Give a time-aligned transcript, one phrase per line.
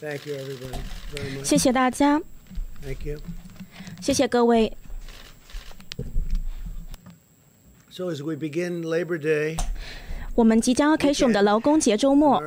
[0.00, 0.78] Thank you, everybody,
[1.14, 1.44] very much.
[1.44, 2.20] 谢谢大家
[2.82, 3.18] ，Thank you.
[4.02, 4.72] 谢谢各位。
[7.90, 9.56] So as we begin Labor Day,
[10.34, 12.42] 我们即将要开始我们的劳工节周末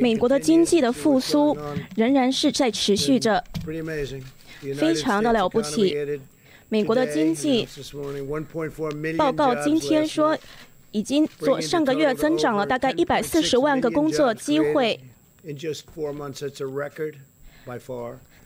[0.00, 1.58] 美国的经济的复苏
[1.96, 3.42] 仍然是在持续着。
[3.66, 4.22] Pretty amazing.
[4.76, 6.20] 非常的了不起
[6.68, 10.38] 美国的经济 announced this morning, 1.4 million 报告今天说
[10.92, 14.98] 已经做上个月增长了大概一百四十万个工作机会。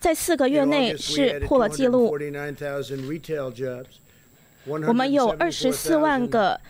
[0.01, 2.17] 在四个月内是破了记录。
[4.65, 6.61] 我们有二十四万个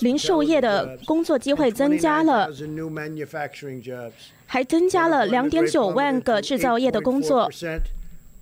[0.00, 2.50] 零售业的工作机会增加了，
[4.46, 7.48] 还增加了两点九万个制造业的工作。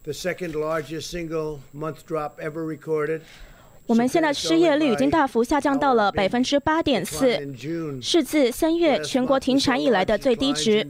[0.04, 3.20] The second largest single month drop ever recorded.
[3.88, 7.36] 我们现在失业率已经大幅下降到了百分之八点四，
[8.00, 10.86] 是自三月全国停产以来的最低值。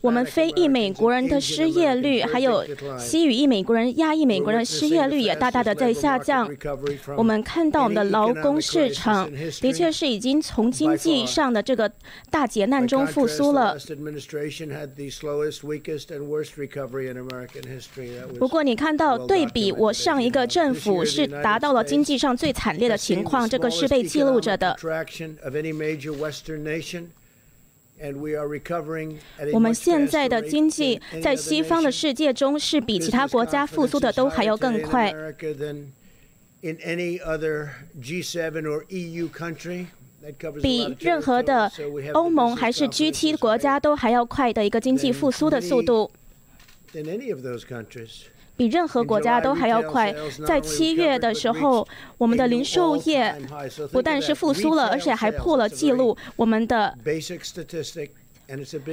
[0.00, 2.64] 我们非裔美国人的失业率，还有
[2.96, 6.48] 西语裔美国人、亚裔美国人的失业率也大大的在下降。
[7.16, 9.28] 我们看到我们的劳工市场
[9.60, 11.90] 的确是已经从经济上的这个
[12.30, 13.76] 大劫难中复苏了。
[18.38, 20.27] 不过你看到对比，我上一。
[20.30, 24.76] 个政府是达到了经济上最惨烈的情况，这个是被记录着的。
[29.52, 35.12] 我们现在的经济在西方的世界中是比其他国家复苏的都还要更快。
[40.62, 41.70] 比任何的
[42.12, 46.10] 欧盟还是 G7 国家都还要快的一个经济复苏的速度，
[48.58, 50.14] 比任何国家都还要快。
[50.46, 51.86] 在七月的时候，
[52.18, 53.34] 我们的零售业
[53.92, 56.14] 不但是复苏了，而且还破了记录。
[56.36, 56.94] 我们的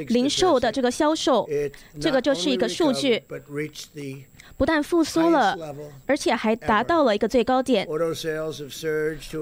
[0.10, 1.50] 零售的这个销售，
[2.00, 3.24] 这个就是一个数据，
[4.56, 5.58] 不但复苏了，
[6.06, 7.88] 而且还达到了一个最高点。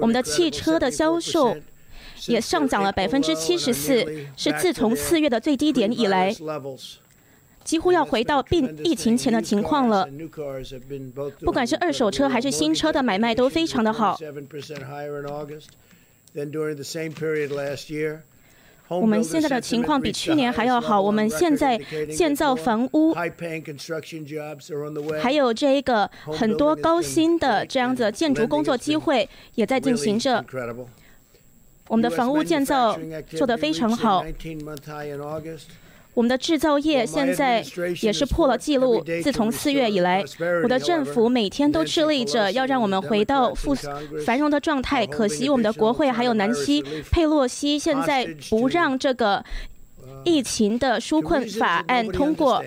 [0.00, 1.54] 我们的汽车的销售
[2.28, 6.34] 也上涨了百分之七十四，是自从四月的最低点以来，
[7.64, 10.06] 几乎要回到病疫情前的情况了。
[11.40, 14.16] 不管是二手车还是新车的买卖都非常的好。
[18.88, 21.00] 我们现在的情况比去年还要好。
[21.00, 21.78] 我们现在
[22.14, 23.14] 建造房屋，
[25.22, 30.44] 还有这一个很多高薪的这样子建筑工作机会也在进行着。
[31.88, 32.98] 我们的房屋建造
[33.30, 34.22] 做得非常好。
[36.14, 37.62] 我们的制造业现在
[38.00, 39.04] 也是破了纪录。
[39.22, 40.24] 自从四月以来，
[40.62, 43.74] 我的政府每天都致力着要让我们回到富
[44.24, 45.04] 繁荣的状态。
[45.06, 49.44] 可惜我们的国会还有南希佩洛西现在不让这个
[50.24, 52.62] 疫情的纾困法案通过，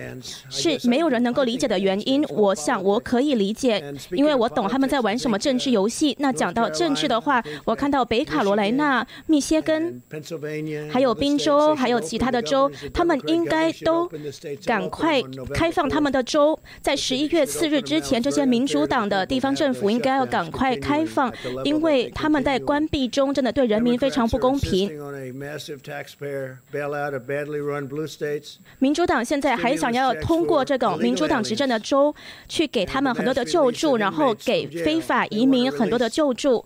[0.48, 2.22] 是没有人能够理解的原因。
[2.24, 6.16] 我想我可以理解，因为我懂他们在玩什么政治游戏。
[6.20, 10.00] 那讲到政治的话，我看到北卡罗来纳、密歇根，
[10.90, 14.10] 还有宾州，还有其他的州，他们应该都
[14.64, 16.58] 赶快开放他们的州。
[16.80, 21.32] 在十一月四日之前，这些民主党的地方政府应该要赶快开放，
[21.64, 24.90] 因为他们在关闭中真的对人民非常不公平。
[28.78, 32.14] 民主党现在还想要通过这种民主党执政的州，
[32.48, 36.64] 去给他们很多的救助，然后给非法移民很多的救助，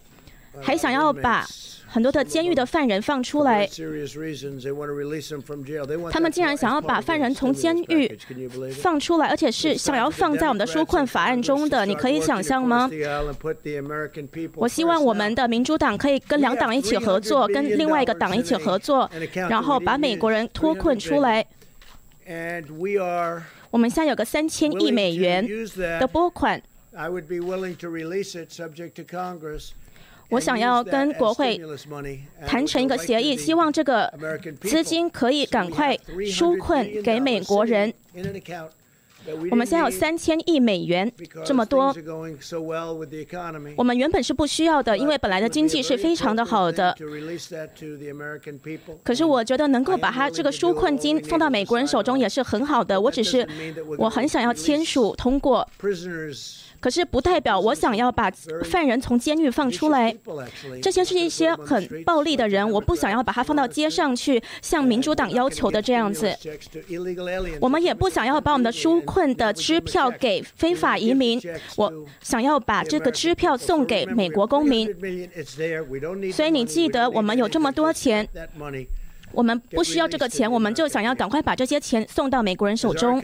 [0.61, 1.47] 还想要把
[1.93, 3.69] 很多的监狱的犯人放出来。
[6.11, 8.19] 他们竟然想要把犯人从监狱
[8.81, 12.91] 放出来，而且是想要放在我们的纾困法案中的，你可以想象吗？
[14.55, 21.45] 我希望我们的民主党可以跟两党一起合作，跟另外一个党一起合作，然后把美国人脱困出来。
[23.71, 26.63] 我们现在有个三千亿美元的拨款。
[30.33, 31.61] 我想要跟国会
[32.47, 34.13] 谈成一个协议，希望这个
[34.63, 37.93] 资金可以赶快纾困给美国人。
[39.53, 41.11] 我们现在有三千亿美元，
[41.45, 41.95] 这么多，
[43.77, 46.97] 我们原本是不需要的，因为本来的经济是非常的好的。
[49.05, 53.01] 可是我觉得能够把它这个纾困金送到美国人手中也是很好的。
[53.01, 53.47] 我只是
[53.97, 55.69] 我很想要签署通过。
[56.83, 58.29] 可是不代表我想要把
[58.65, 60.13] 犯人从监狱放出来，
[60.83, 66.37] 这些是一些很暴力的人，我不想要把他放到街上去，像民主党要求的这样子。
[67.61, 71.41] 我们也不想要把我们的纾困的支票给非法移民，
[71.77, 74.93] 我想要把这个支票送给美国公民。
[76.33, 78.29] 所以你记得，我们有这么多钱。
[79.33, 83.21] 我们不需要这个钱，我们就想要赶快把这些钱送到美国人手中。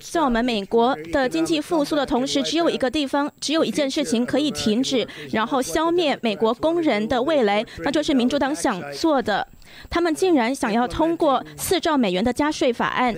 [0.00, 9.46] 在我们美国的经济复苏的同时，只有一个地方，只有一件事情可以停止，然后消灭美国工人的未来，那就是民主党想做的。
[9.88, 13.14] 他们竟然想要通过四兆美元的加税法案。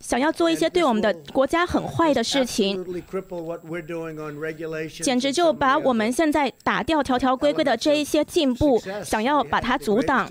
[0.00, 2.84] 想要做一些对我们的国家很坏的事情，
[5.00, 10.28] 简直就把我们现在打掉条条规规的这一些进步，想要把它阻挡。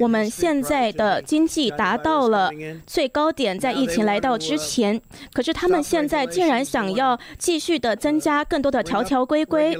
[0.00, 2.50] 我们现在的经济达到了
[2.84, 5.00] 最高点，在疫情来到之前，
[5.32, 9.76] 可是他们现在竟然想要继续的增加更多的条条规规。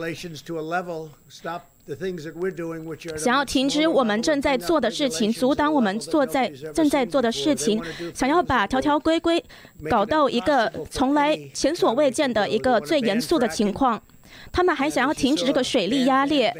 [3.16, 7.80] 想要停止我们正在做的事情，阻挡我们做在正在做的事情，
[8.12, 9.42] 想要把条条规规
[9.88, 14.02] 搞到一个从来前所未见的一个最严肃的情况。
[14.52, 16.52] 他们还想要停止这个水力压裂，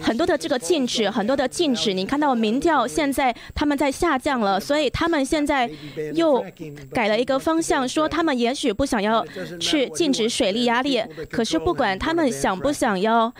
[0.00, 1.92] 很多的这个禁止，很多的禁止。
[1.92, 5.70] 你看到民调现在他们在下降了，所以他们现在
[6.14, 6.44] 又
[6.92, 9.24] 改了一个方向，说他们也许不想要
[9.58, 11.08] 去禁止水力压裂。
[11.30, 13.32] 可是不管他们想不想要，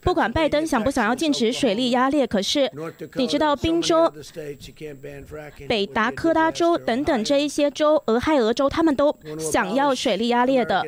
[0.00, 2.70] 不管拜登想不想要禁止水力压裂，可是
[3.14, 4.12] 你知道宾州、
[5.68, 10.82] 北达科他州等等这一些州，俄亥俄州，他们都想要水力压裂的，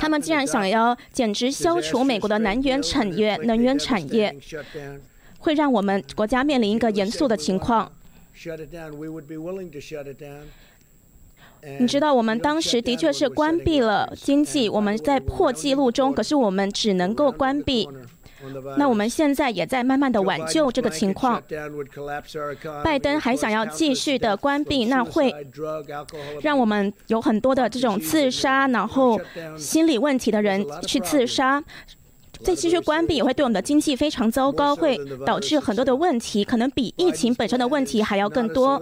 [0.00, 0.23] 他们。
[0.24, 4.34] 既然想要简直消除美国的能源产业，能源产业
[5.40, 7.92] 会让我们国家面临一个严肃的情况。
[11.78, 17.88] 你知道，我们当时的确是关闭了经济，我们在破纪录中，可是我们只能够关闭。
[18.76, 21.42] 那我们现在也在慢慢的挽救这个情况。
[22.82, 25.34] 拜登还想要继续的关闭，那会
[26.42, 29.20] 让我们有很多的这种自杀，然后
[29.56, 31.62] 心理问题的人去自杀。
[32.44, 38.80] 再继续关闭也会对我们的经济非常糟糕，会导致很多的问题，可能比疫情本身的问题还要更多。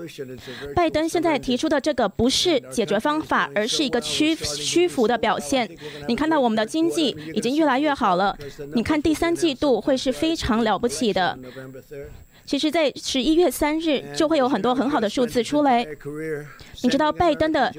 [0.75, 5.71] 拜登现在提出的这个不是解决方法，而是一个屈屈服的表现。
[6.09, 8.37] 你看到我们的经济已经越来越好了，
[8.75, 11.39] 你看第三季度会是非常了不起的。
[12.45, 15.87] 其实，在十一月三日就会有很多很好的数字出来。
[16.83, 17.73] 你知道拜登的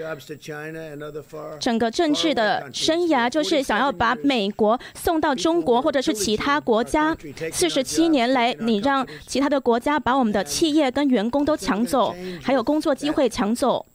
[1.60, 7.16] 整个政治的生涯，就是想要把美国送到中国或者是其他国家。
[7.52, 13.86] 四十七年来，你让其他的国家把我们的企业跟员工都抢走，还有工作机会抢走。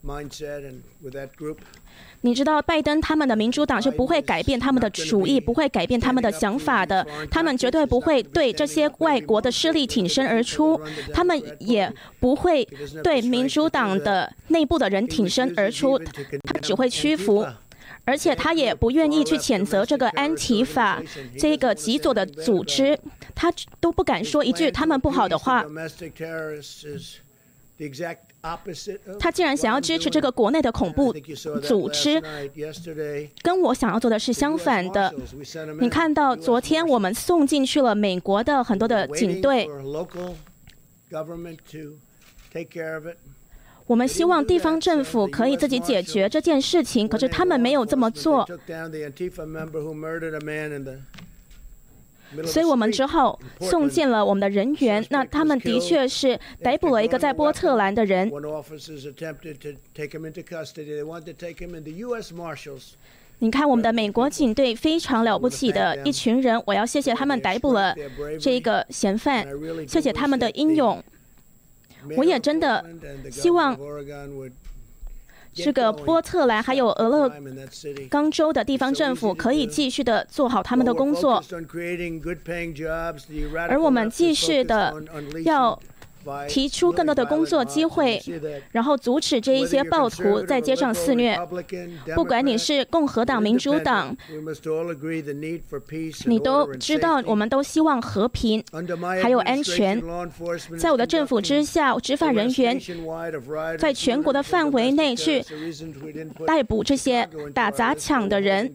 [2.21, 7.05] 你知道，拜登他们的民主党是不会改变他们的主意，不会改变他们的想法的。
[7.31, 10.79] 他们绝对不会对这些外国的势力挺身而出，
[11.13, 12.67] 他们也不会
[13.03, 15.97] 对民主党的内部的人挺身而出，
[16.43, 17.47] 他只会屈服，
[18.03, 21.01] 而且他也不愿意去谴责这个安提法
[21.37, 22.99] 这个极左的组织，
[23.33, 23.49] 他
[23.79, 25.65] 都不敢说一句他们不好的话。
[29.19, 31.13] 他竟然想要支持这个国内的恐怖
[31.63, 32.21] 组织，
[33.41, 34.89] 跟我想要做的是相反。
[34.91, 35.13] 的。
[35.79, 39.67] 你看到昨天我们送进去了美国的很多的警队，
[43.85, 48.47] 我们希望地方政府可以自己解决这件事情，可是他们没有这么做。
[52.45, 55.05] 所以我们之后送进了我们的人员。
[55.09, 58.31] 那他们的确是逮捕了一个在波特兰的人。
[63.41, 67.95] 你看，我们的美国警队非常了不起的一群人，我要谢谢他们逮捕了
[68.39, 69.47] 这个嫌犯，
[69.87, 71.01] 谢谢他们的英勇。
[72.17, 72.85] 我也真的
[73.31, 73.77] 希望。
[75.53, 77.31] 这个波特兰还有俄勒
[78.09, 81.43] 冈州的地方政府可以继续的做好他们的工作，
[83.67, 84.93] 而我们继续的
[85.43, 85.79] 要。
[86.47, 88.21] 提出更多的工作机会，
[88.71, 91.39] 然后阻止这一些暴徒在街上肆虐。
[92.15, 94.15] 不管你是共和党、民主党，
[96.25, 98.63] 你都知道，我们都希望和平，
[99.21, 100.01] 还有安全。
[100.77, 102.79] 在我的政府之下，执法人员
[103.77, 105.43] 在全国的范围内去
[106.45, 108.71] 逮捕这些打砸抢的人，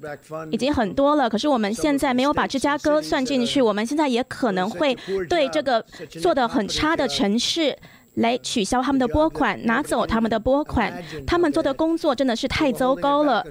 [0.51, 1.29] 已经很多了。
[1.29, 4.97] 可是我们现在没有把芝加哥算进去，我们现在也可能会
[5.29, 5.85] 对这个
[6.21, 7.39] 做的很差的城。
[7.45, 7.77] 是
[8.15, 11.03] 来取消他们的拨款，拿走他们的拨款。
[11.27, 13.45] 他们做的工作真的是太糟糕了。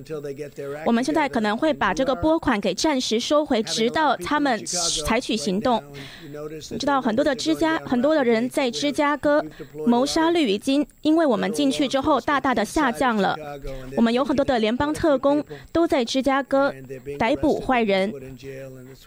[0.85, 5.83] 我们现在可能会把这个拨款给暂时收回，直到他们采取行动。
[6.71, 9.43] 你知道，很多的芝加，很多的人在芝加哥
[9.85, 13.37] 谋杀率已经因为我们进去之后大大的下降了。
[13.97, 16.73] 我们有很多的联邦特工都在芝加哥
[17.19, 18.13] 逮捕坏人，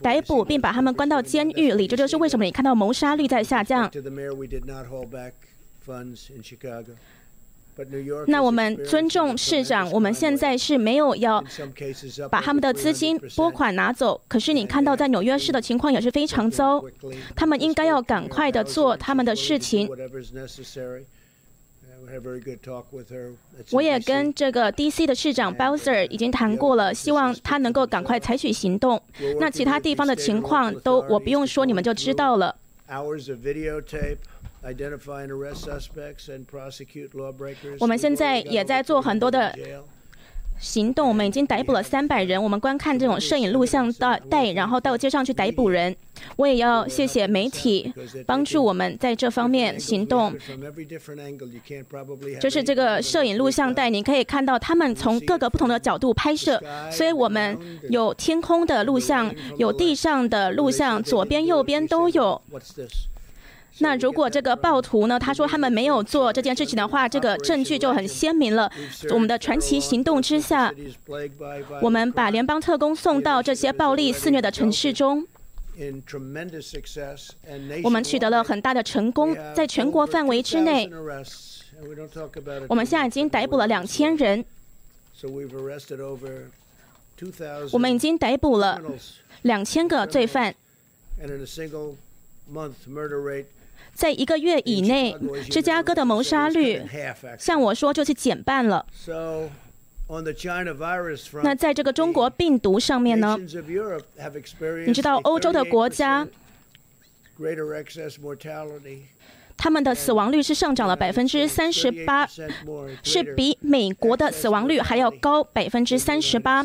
[0.02, 1.86] 逮捕并把他们关到监狱里。
[1.86, 3.90] 这就是为什么你看到谋杀率在下降。
[8.28, 11.44] 那我们尊重市长，我们现在是没有要
[12.30, 14.18] 把他们的资金拨款拿走。
[14.28, 16.82] 可是你看到在纽约市的情况也是非常糟，
[17.34, 19.86] 他们应该要赶快的做他们的事情。
[23.72, 29.02] 我也跟这个 DC 的市长 Bowser 已经谈过了，希望他能够赶快采取行动。
[29.38, 32.56] 那其他地方的情况都我不用说，你们就知道了。
[37.78, 39.54] 我们现在也在做很多的
[40.58, 42.42] 行动，我们已经逮捕了三百人。
[42.42, 45.94] 我们观看这种摄影录像带，然后到街上去逮捕人。
[46.36, 47.92] 我也要谢谢媒体
[48.26, 50.34] 帮助我们在这方面行动。
[52.40, 56.58] 就是这个摄影录像带，你可以看到他们从各个不同的角度拍摄，
[56.90, 57.58] 所以我们
[57.90, 62.40] 有天空的录像，有地上的录像，左边右边都有。
[63.78, 65.18] 那如果这个暴徒呢？
[65.18, 68.70] 他说他们没有做这件事情的话，这个证据就很鲜明了。
[69.10, 70.72] 我们的传奇行动之下，
[71.82, 75.26] 我们把联邦特工送到这些暴力肆虐的城市中，
[77.84, 80.90] 我们取得了很大的成功，在全国范围之内，
[82.68, 84.44] 我们现在已经逮捕了两千人。
[87.72, 88.80] 我们已经逮捕了
[89.42, 90.54] 两千个罪犯。
[93.96, 95.16] 在一个月以内，
[95.50, 96.82] 芝加哥的谋杀率，
[97.38, 98.84] 像我说就是减半了。
[101.42, 103.36] 那在这个中国病毒上面呢？
[104.86, 106.28] 你知道欧洲的国家？
[109.56, 112.28] 他们的死亡率是上涨了百分之三十八，
[113.02, 116.64] 是比美国的死亡率还要高百分之三十八。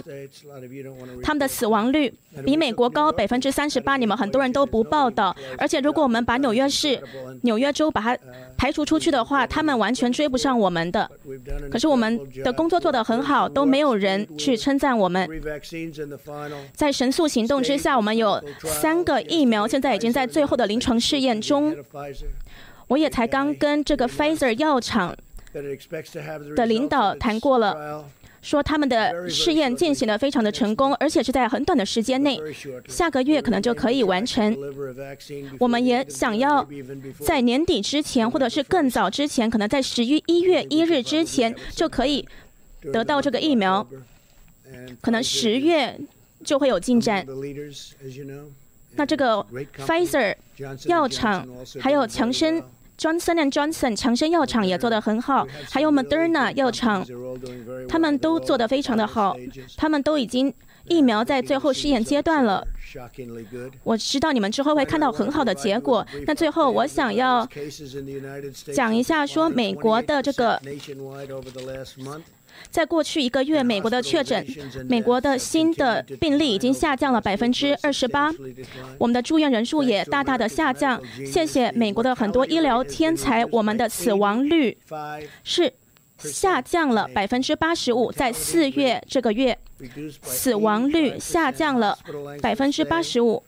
[1.24, 2.13] 他们的死亡率
[2.45, 5.36] 比美国高百分之三十八，你们很多人都不报道。
[5.57, 7.01] 而且，如果我们把纽约市、
[7.43, 8.17] 纽约州把它
[8.57, 11.10] 排除出去的话，他们完全追不上我们的。
[11.71, 15.27] 可是我们的工作做得很好，都没有人去称赞我们。
[16.74, 21.75] 在神速行动之下，我们有三个疫苗，现在已经在最后的临床试验中。
[22.91, 25.15] 我也才刚跟这个 Pfizer 药厂
[26.57, 28.03] 的领导谈过了，
[28.41, 32.38] 说他们的试验进行的非常的成功，而且是在很短的时间内，
[32.89, 34.53] 下个月可能就可以完成。
[35.57, 36.67] 我们也想要
[37.21, 42.27] 在年底之前，或者是更早之前，可能在十一一月一日之前就可以
[42.91, 43.88] 得到这个疫苗，
[45.00, 45.98] 可能十月
[46.43, 47.25] 就会有进展。
[48.95, 49.45] 那这个
[49.77, 50.36] Pfizer
[50.88, 51.48] 药厂
[51.79, 52.62] 还有强生。
[53.01, 57.03] Johnson and Johnson 强生药厂也做得很好，还有 Moderna 药厂，
[57.89, 59.36] 他们都做得非常的好，
[59.75, 60.53] 他们都已经
[60.88, 62.63] 疫苗在最后试验阶段了。
[63.84, 66.05] 我知道你们之后会看到很好的结果。
[66.27, 67.48] 那最后我想要
[68.72, 70.62] 讲一下，说美国的这个。
[72.71, 74.47] 在过去一个月，美国的确诊，
[74.87, 78.31] 美国的新的病例已经下降了百分之二十八，
[78.97, 81.01] 我们的住院人数也大大的下降。
[81.25, 84.77] 谢谢美国的很多医疗天才，我们的死亡率
[85.43, 85.73] 是
[86.17, 89.59] 下降了百分之八十五，在四月这个月，
[90.23, 91.99] 死亡率下降了
[92.41, 93.43] 百分之八十五。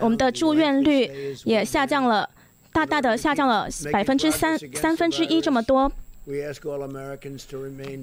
[0.00, 2.28] 我们的住院率也下降了。
[2.76, 5.90] 大大的下降了百分之三三分之一这么多。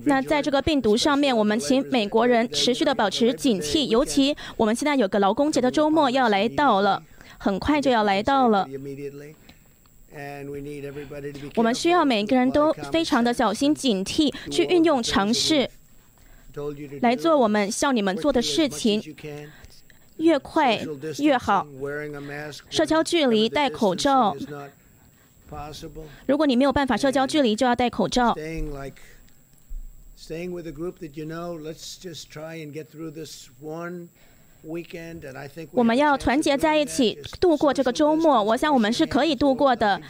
[0.05, 7.03] 那在这个病毒上面，我们请美国人持续的保持警惕，尤其我们现在有个劳工节的周末要来到了，
[7.37, 8.67] 很快就要来到了。
[11.55, 15.69] 我们需要每个人都非常的小心警惕，去运用尝试
[17.01, 18.99] 来做我们向你们做的事情。
[20.17, 20.79] 越快
[21.19, 21.65] 越好。
[22.69, 24.35] 社交距离，戴口罩。
[26.25, 28.35] 如果你没有办法社交距离，就要戴口罩。
[35.73, 38.41] 我们要团结在一起度过这个周末。
[38.41, 40.01] 我想我们是可以度过的。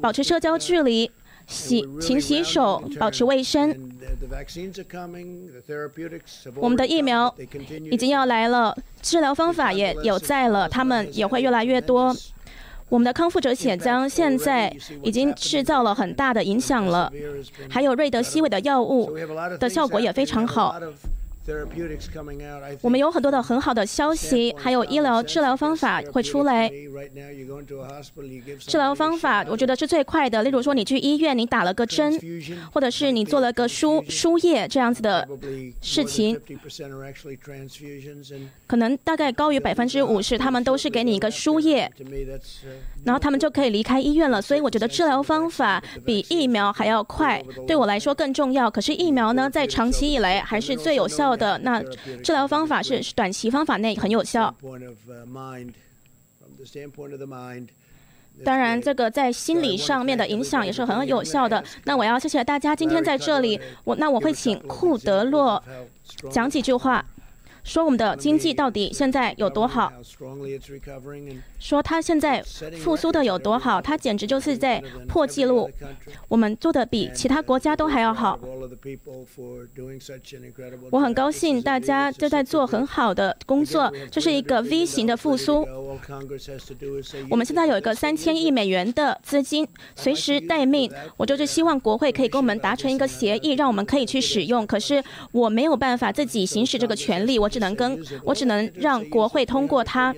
[0.00, 1.10] 保持社交距离，
[1.50, 3.76] 洗，勤洗手，保持卫生。
[6.54, 7.34] 我们的疫苗
[7.90, 12.14] 已经要来了，治疗方法也有在了，他们也会越来越多。
[12.88, 17.12] 我们的康复者血浆现在已经制造了很大的影响了，
[17.68, 19.12] 还有瑞德西韦的药物
[19.58, 20.80] 的效果也非常好。
[22.82, 26.70] 我们有很多的很好的消息，还有医疗治疗方法会出来。
[28.60, 32.12] 治疗方法我觉得是最快的，例如说你去医院，你打了个针，
[32.72, 35.26] 或者是你做了个输输液这样子的
[35.80, 36.38] 事情，
[38.66, 41.90] 可能大概高于百分之五十，他们都是给你一个输液，
[43.04, 44.40] 然后他们就可以离开医院了。
[44.40, 48.70] 所以我觉得治疗方法比疫苗还要快，对我来说更重要。
[48.70, 51.29] 可是疫苗呢，在长期以来还是最有效。
[51.36, 51.82] 的那
[52.22, 54.54] 治疗方法是短期方法内很有效。
[58.44, 61.62] 当然，这个在心理上面的影响也是很有效的。
[61.84, 63.60] 那我要谢谢大家今天在这里。
[63.84, 65.62] 我那我会请库德洛
[66.30, 67.04] 讲几句话。
[67.62, 69.92] 说我们的经济到底现在有多好？
[71.58, 72.42] 说他现在
[72.82, 73.80] 复苏的有多好？
[73.80, 75.70] 他简直就是在破纪录。
[76.28, 78.38] 我们做的比其他国家都还要好。
[80.90, 83.92] 我很高兴大家都在做很好的工作。
[84.10, 85.66] 这是一个 V 型的复苏。
[87.28, 90.90] 我们现在有一个三千亿美元的资金，随时待命。
[91.16, 94.66] 我就是希望国会可以跟我们达成一个协议，让我们可以去使用。
[94.66, 95.02] 可是
[95.32, 97.38] 我没有办法自己行使这个权利。
[97.38, 100.14] 我只能跟我只能让国会通过它。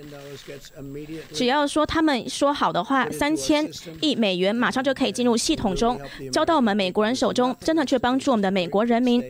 [1.32, 3.68] 只要说他们说好的话，三千
[4.00, 5.98] 亿美元马上就可以进入系统中，
[6.30, 9.22] 交到我们美国人手中，真的去帮助我们的美国人民，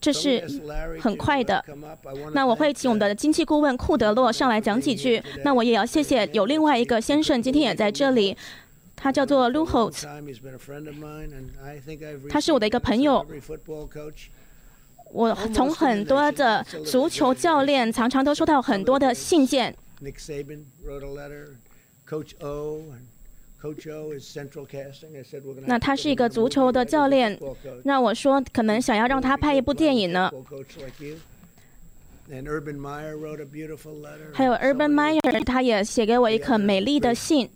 [0.00, 0.44] 这是
[1.00, 1.64] 很快的。
[2.32, 5.22] 那我会请我们的经济顾问库德洛上来讲几句。
[5.44, 8.36] 那我也要谢谢有另外一个先生今天也在这里，
[8.96, 10.04] 他叫做 Luholtz，
[12.28, 13.24] 他是我的一个朋友。
[15.12, 19.74] 我从很多的足球教练常常都收到很多的信件。
[25.66, 27.38] 那他是一个足球的教练，
[27.84, 30.30] 那我说可能想要让他拍一部电影呢。
[34.32, 37.46] 还有 Urban Meyer，他也写给我一颗美丽的信。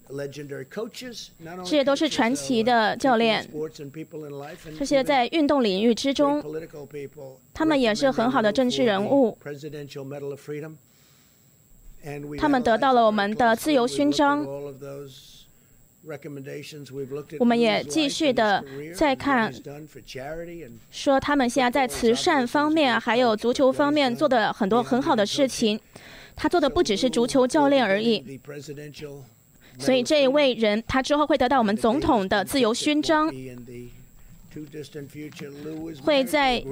[1.64, 3.48] 这些都是传奇的教练，
[4.78, 6.44] 这些在运动领域之中，
[7.54, 9.38] 他们也是很好的政治人物。
[12.38, 14.46] 他们得到了我们的自由勋章。
[17.38, 18.64] 我们也继续的
[18.94, 19.52] 在看，
[20.90, 25.80] 说他们现在在慈善方面还有足球方面做的很多很好的事情。
[26.36, 28.40] 他做的不只是足球教练而已。
[29.78, 33.28] 所以这一位人，他之后会得到我们总统的自由勋章，
[36.02, 36.62] 会在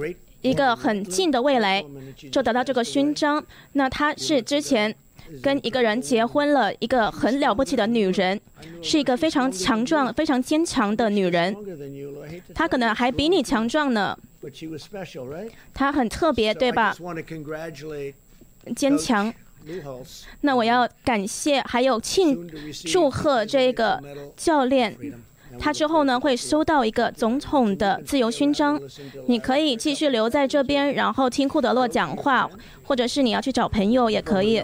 [0.41, 1.83] 一个很近的未来
[2.31, 3.45] 就得到这个勋章。
[3.73, 4.95] 那他是之前。
[5.41, 8.39] 跟一个人结婚了，一个很了不起的女人，
[8.81, 11.55] 是一个非常强壮、非常坚强的女人。
[12.53, 14.17] 她可能还比你强壮呢。
[15.73, 16.95] 她很特别，对吧？
[18.75, 19.33] 坚强。
[20.41, 22.47] 那我要感谢，还有庆
[22.85, 24.01] 祝贺这个
[24.37, 24.95] 教练。
[25.59, 28.79] 他之后呢会收到一个总统的自由勋章，
[29.27, 32.49] 你可以继续留在这边，然后听库德洛讲话，
[32.83, 34.63] 或者是你要去找朋友也可以。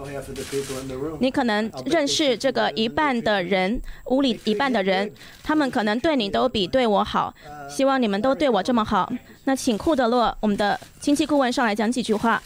[1.20, 5.12] 你可能认识这个一半的人，屋里一半的人，
[5.44, 7.34] 他们可能对你都比对我好。
[7.70, 9.12] 希望你们都对我这么好。
[9.46, 12.42] 那请库德洛，我们的经济顾问上来讲几句话。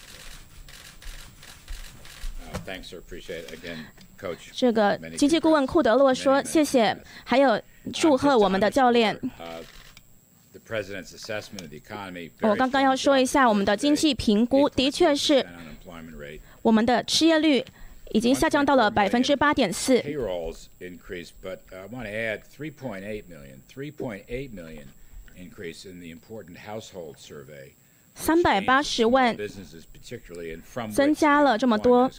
[4.53, 7.61] 这个经济顾问库德洛说：“谢谢。”还有。
[7.93, 9.15] 祝贺我们的教练。
[12.41, 15.45] 我刚刚要说一下我们的经济评估，的确是
[16.63, 17.63] 我们的失业率
[18.09, 20.03] 已经下降到了百分之八点四。
[28.15, 29.37] 三百八十万
[30.91, 32.09] 增加了这么多。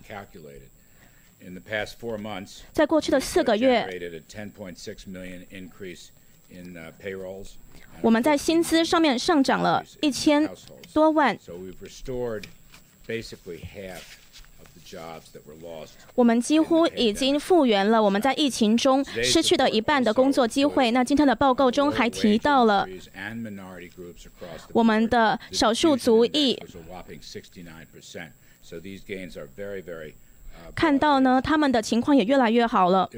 [2.73, 3.87] 在过去的四个月，
[8.03, 10.49] 我们在薪资上面上涨了一千
[10.93, 11.37] 多万。
[16.15, 20.91] 我们几乎已经复原了我们在疫情中失去的一半的工作机会。
[20.91, 22.87] 那今天的报告中还提到了
[24.73, 26.59] 我们的少数族裔。
[30.75, 33.09] 看到呢，他们的情况也越来越好了。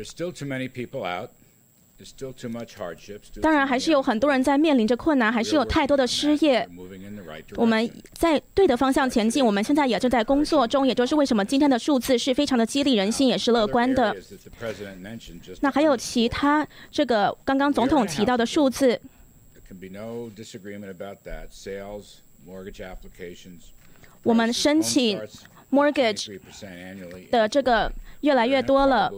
[3.43, 6.65] 当然，还是有很多人在面临着困难，还是有太多的失业。
[7.57, 14.17] 我们在对的方向前进，我们现在也正在工作中，也就是为什么今天的数字是非常的激励人心，也是乐观的。
[15.61, 19.01] 那还有其他这个刚刚总统提到的数字，
[24.23, 25.21] 我们申请
[25.71, 26.39] mortgage
[27.31, 27.93] 的这个。
[28.23, 29.09] 越来越多了，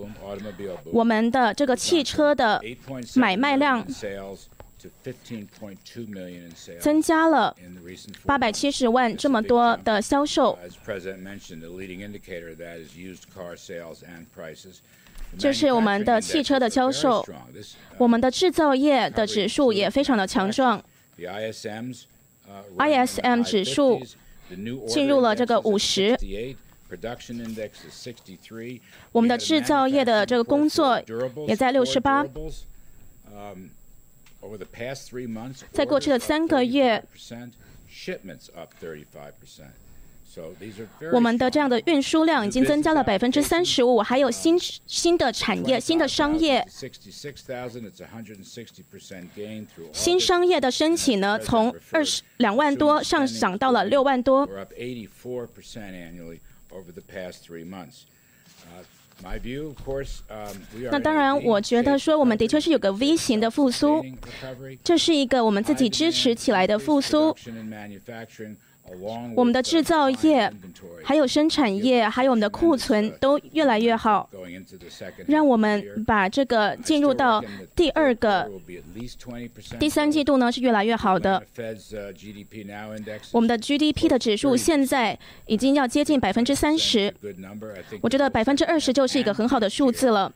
[0.93, 2.63] 我们的这个汽车的
[3.15, 3.83] 买卖量
[6.79, 7.57] 增加了
[8.27, 10.59] 八百七十万这么多的销售。
[15.39, 17.27] 这是我们的汽车的销售，
[17.97, 20.85] 我们的制造业的指数也非常的强壮。
[21.17, 21.95] ISM
[23.43, 24.03] 指数
[24.87, 26.17] 进入了这个五十。
[29.13, 31.01] 我们的制造业的这个工作
[31.47, 32.25] 也在六十八。
[35.71, 37.03] 在过去的三个月，
[41.13, 46.65] 我们的这样的运输量已经增加了百分之三十五，还有新新的产业、新的商业。
[49.93, 54.49] 新商业的申请呢，从二十两万多上涨到了六万多。
[60.91, 64.03] 那当然，我觉得说我们的确是有个 V 型的复苏，
[64.83, 67.37] 这是一个我们自己支持起来的复苏。
[69.37, 70.53] 我们的制造业、
[71.05, 74.29] 还有生产业、还有我们的库存都越来越好，
[75.27, 77.43] 让我们把这个进入到
[77.75, 78.51] 第二个、
[79.79, 81.43] 第三季度呢是越来越好的。
[83.33, 87.15] 我们的 GDP 的指数现在已经要接近百分之三十，
[88.01, 90.33] 我觉得百分之二十就是一个很好的数字了。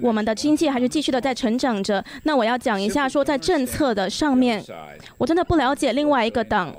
[0.00, 2.04] 我们的经济还是继续的在成长着。
[2.24, 4.64] 那我要讲一下，说在政策的上面，
[5.16, 6.74] 我真的不了解另外一个党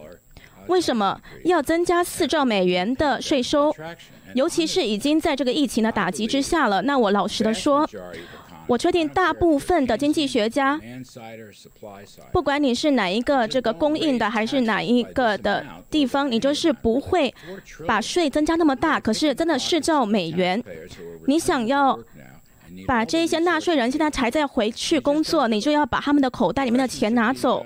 [0.68, 3.74] 为什么要增加四兆美元的税收，
[4.34, 6.82] 尤其是已经在这个疫情的打击之下了。
[6.84, 7.90] 那我老实的说。
[8.70, 10.80] 我确定，大部分的经济学家，
[12.32, 17.34] 不管你是哪一个这个供应的，还是哪一个的地方，你就是不会
[17.88, 19.00] 把税增加那么大。
[19.00, 20.64] 可是，真的是兆美元，
[21.26, 22.00] 你想要
[22.86, 27.66] 把这一些纳税人现在才在回去工作，你就要把他们的口袋里面的钱拿走。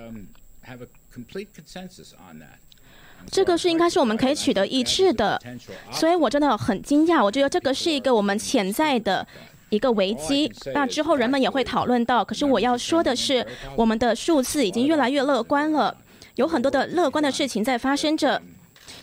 [3.30, 5.42] 这个是应该是我们可以取得一致的，
[5.92, 7.22] 所以我真的很惊讶。
[7.22, 9.28] 我觉得这个是一个我们潜在的。
[9.74, 12.24] 一个危机，那之后人们也会讨论到。
[12.24, 15.98] 可是我要说的是，我们的数字已经越来越乐观了，
[16.36, 18.40] 有很多的乐观的事情在发生着，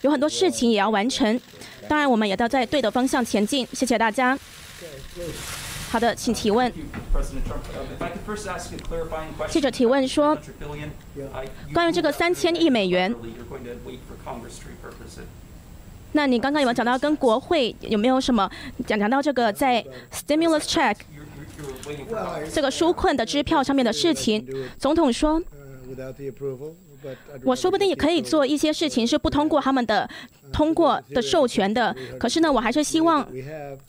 [0.02, 1.40] 有很多事情也要完成。
[1.88, 3.66] 当然，我们也要在对的方向前进。
[3.72, 4.38] 谢谢大家。
[5.90, 6.72] 好的，请提问。
[9.48, 10.38] 记者提问说，
[11.74, 13.12] 关于这个三千亿美元。
[16.12, 18.51] 那你刚刚有没有讲到跟国会有没有什么
[18.87, 20.96] 讲讲到这个在 stimulus check
[22.53, 24.44] 这个纾困的支票上面的事情？
[24.79, 25.40] 总统说，
[27.44, 30.08] 我说不定也可以做一些事情是不通过他们的
[30.52, 31.94] 通过的授权的。
[32.18, 33.26] 可是呢，我还是希望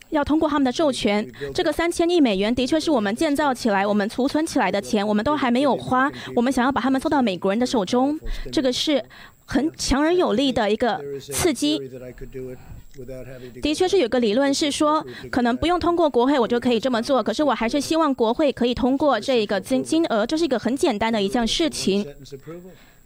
[0.10, 1.30] 要通过他们的授权。
[1.54, 6.12] 这个三千亿美元的确是我们建造起来、我们储存起来的钱，我们都还没有花。
[6.36, 8.20] 我们想要把他们送到美国人的手中，
[8.52, 9.04] 这个是。
[9.44, 11.78] 很强而有力的一个刺激，
[13.62, 17.22] 的确是有个理论是说，可能不用通过国会我就可以这么做。
[17.22, 22.06] 可是我还是希望国会可以通过这个金金额，这是一个很简单的一件事情，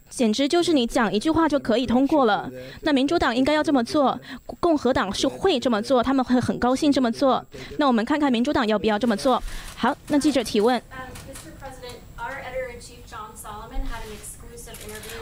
[0.08, 2.50] 简直就是你讲一句话就可以通过了。
[2.82, 4.18] 那民主党应该要这么做，
[4.60, 7.44] 共和党是会这么做，他们会很高兴这么做。
[7.78, 9.42] 那我们看看民主党要不要这么做。
[9.76, 10.80] 好，那记者提问。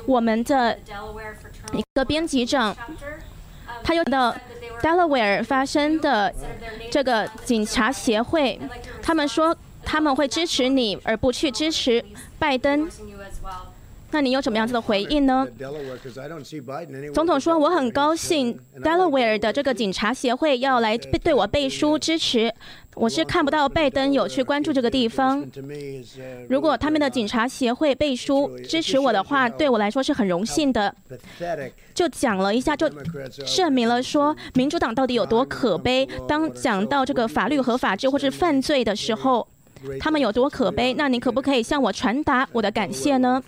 [0.07, 0.79] 我们的
[1.73, 2.77] 一个编辑长，
[3.83, 4.37] 他又到
[4.83, 6.33] Delaware 发生的
[6.91, 8.61] 这个警察协会，
[9.03, 12.05] 他们说他们会支持你，而不去支持
[12.39, 12.87] 拜登。
[14.15, 15.45] 那你有什么样子的回应呢？
[17.13, 22.55] 总统说我很高兴，Delaware 的这个警察协会要来对我背书支持。
[22.95, 25.45] 我是看不到拜登有去关注这个地方。
[26.49, 30.95] 如果他们的警察协会背书支持我的话，对我来说是很荣幸的。
[31.93, 32.89] 就讲了一下，就
[33.45, 36.09] 证明了说民主党到底有多可悲。
[36.29, 39.45] 当讲到这个法律和法治或是犯罪的时候，
[39.99, 40.95] 他们有多可悲？
[40.95, 43.43] 那你可不可以向我传达我的感谢呢？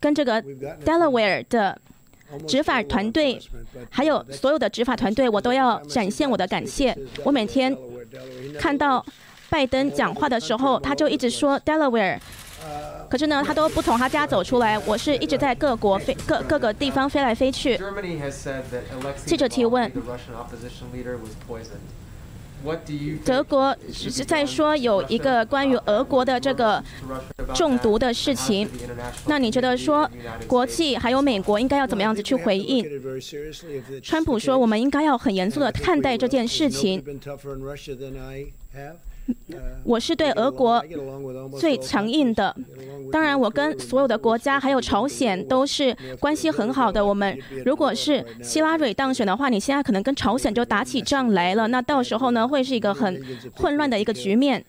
[0.00, 0.42] 跟这个
[0.84, 1.78] Delaware 的
[2.46, 3.40] 执法团队，
[3.90, 6.96] 还有所有的执法团队，我都要展现我的感谢。
[7.24, 7.76] 我每天
[8.58, 9.04] 看到
[9.48, 12.18] 拜登讲话的时候，他就一直说 Delaware，
[13.08, 14.78] 可是呢，他都不从他家走出来。
[14.80, 17.78] 我是一直在各国飞各各个地方飞来飞去。
[19.24, 19.90] 记者提问。
[23.24, 26.82] 德国是在说有一个关于俄国的这个
[27.54, 28.68] 中毒的事情，
[29.26, 30.10] 那你觉得说
[30.46, 32.84] 国际还有美国应该要怎么样子去回应？
[34.02, 37.02] 川普说我们应该要很严肃的看待这件事情。
[39.84, 40.84] 我是对俄国
[41.58, 42.54] 最强硬的，
[43.12, 47.04] 当然我跟所有的国家还有朝鲜都是关系很好的。
[47.04, 53.22] 我们如果是希拉蕊当选的话，你现在可能跟朝鲜就打起仗来了，那到时候呢会是一个很
[53.54, 54.64] 混乱的一个局面。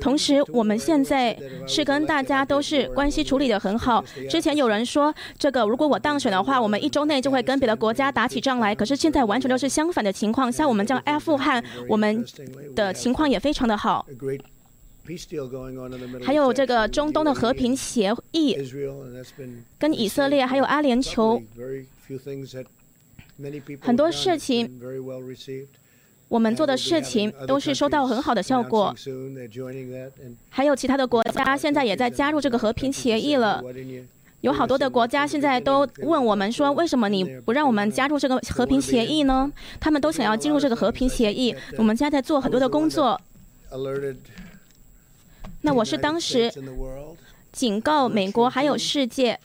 [0.00, 4.04] 同时，我们现在是跟大家都是关系处理的很好。
[4.28, 8.74] 之前有人说，这个如果我当选的话，我们一周内就会跟别的国家打起仗来。
[8.74, 10.50] 可是现在完全都是相反的情况。
[10.50, 12.24] 像我们这样阿富汗，我们
[12.74, 14.06] 的情况也非常的好。
[16.22, 18.56] 还有这个中东的和平协议，
[19.78, 21.42] 跟以色列还有阿联酋，
[23.80, 24.80] 很多事情。
[26.30, 28.94] 我们做的事情都是收到很好的效果，
[30.48, 33.60] 还有其他的国家现在也在加入这个和平协议了。
[34.42, 39.50] 有好多的国家现在都问我们说，为什么你不让我们加入这个和平协议呢？
[39.80, 41.52] 他们都想要进入这个和平协议。
[41.76, 43.20] 我们现在在做很多的工作。
[45.62, 46.48] 那我是当时
[47.50, 49.36] 警告美国还有世界。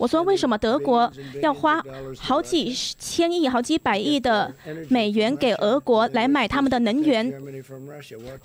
[0.00, 1.78] 我说：“为什么德国要花
[2.18, 4.50] 好几千亿、好几百亿的
[4.88, 7.30] 美元给俄国来买他们的能源？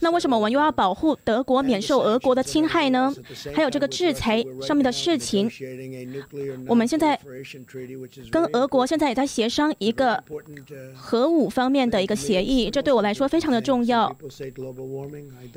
[0.02, 3.14] 那为什么我们又要保护德国免受俄国的侵害呢？
[3.54, 5.50] 还有这个制裁上面的事情，
[6.68, 7.18] 我们现在
[8.30, 10.22] 跟俄国现在也在协商一个
[10.94, 14.14] 核武方面的一个协议，这对我来说非常的重要。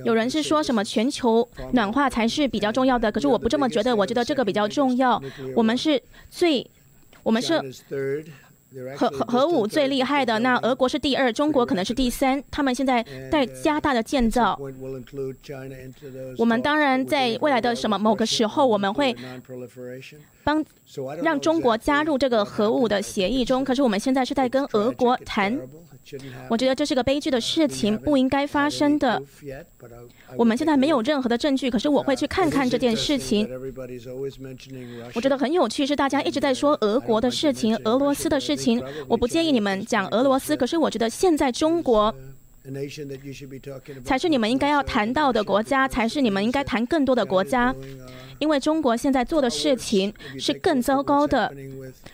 [0.05, 5.21] 有人是说什么全球暖化才是比较重要的，可是我不这么觉得，我觉得这个比较重要。
[5.57, 6.69] 我们是。”是最，
[7.23, 7.59] 我们是
[8.95, 10.39] 核核核武最厉害的。
[10.41, 12.43] 那俄国是第二，中国可能是第三。
[12.51, 14.61] 他们现在在加大的建造。
[16.37, 19.17] 我们当然在未来的什么某个时候，我们会
[20.45, 20.65] 帮
[21.23, 23.65] 让中国加入这个核武的协议中。
[23.65, 25.59] 可是我们现在是在跟俄国谈。
[26.49, 29.23] 我觉得这是个悲剧的事情，不应该发生的。
[30.37, 33.47] 我们现在没有任何的证据，可是我会去看看这件事情。
[35.15, 38.83] 我觉得很有趣，是大家一直在说俄国的事情、俄罗斯的事情。
[39.07, 42.15] 我不建议你们讲俄罗斯，可是我觉得现在中国。
[44.05, 47.75] 才是你们应该要谈到的国家，才是你们应该谈更多的国家，
[48.39, 51.53] 因为中国现在做的事情是更糟糕的。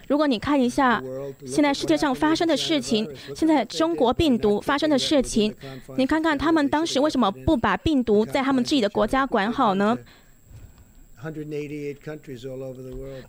[0.07, 1.03] 如果你看一下
[1.47, 5.55] 现在世界上发生的事情，现在中国病毒发生的事情，
[5.97, 9.97] 你看看他们当时为什么不把病毒在他们自己的国家管好呢？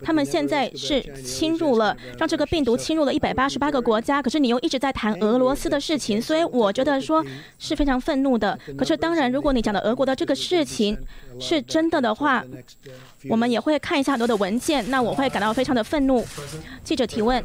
[0.02, 4.20] 他们现在是侵入了，让这个病毒侵入了一百八十八个国家。
[4.20, 7.24] 可是你又一直在谈俄罗斯的事情，所以我觉得说
[7.58, 8.58] 是非常愤怒的。
[8.76, 10.96] 可是当然，如果你讲的俄国的这个事情
[11.40, 12.44] 是真的的话，
[13.28, 16.24] 我们也会看一下很多的文件，那我会感到非常的愤怒。
[16.84, 17.42] 记者提问。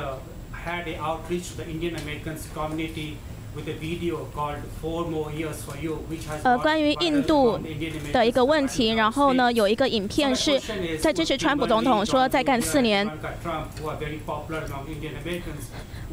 [0.00, 0.37] the
[6.44, 7.58] 呃，关于印度
[8.12, 10.60] 的一个问题，然后呢，有一个影片是
[11.00, 13.08] 在支持川普总统说再干四年。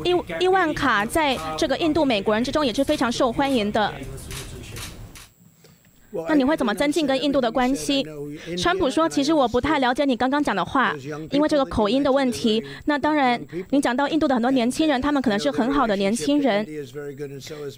[0.04, 3.94] 伊伊万卡在这个印度美国人之中也是非常受欢迎的。
[6.28, 8.06] 那你会怎么增进跟印度的关系？
[8.58, 10.96] 川普说：“其实我不太了解你刚刚讲的话，
[11.32, 12.64] 因为这个口音的问题。
[12.86, 16.66] 那当然，你讲到印度的很多年轻人，他们可能是很好的年轻人。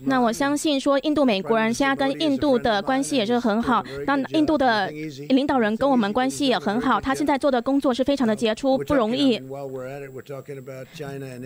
[0.05, 3.83] 那我相信说，印度美国人现在跟印度的关系也是很好。
[4.05, 4.89] 那印度的
[5.29, 9.41] 领导人跟我们关系也很好，他现在做的工作是非常的杰出，不容易。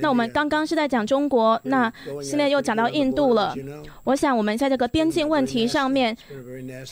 [0.01, 3.55] 那我们刚刚是在讲中国，那现在又讲到印度了。
[4.03, 6.15] 我想我们在这个边境问题上面。”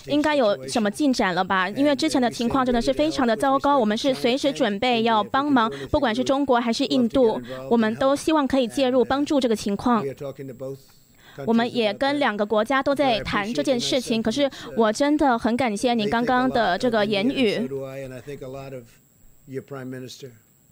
[0.08, 1.70] 应该有什么进展了吧？
[1.70, 10.04] 因为之前的情况真的是非常的糟糕，我们是随时准备要帮忙，不管是中国还是印度，我们都希望可以介入帮助这个情况。
[11.46, 17.70] 我们也跟两个国家都在谈这件事情，可是我真的很感谢你刚刚的这个言语。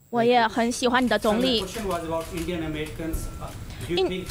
[0.09, 1.63] 我也很喜欢你的总理。
[3.89, 4.25] 印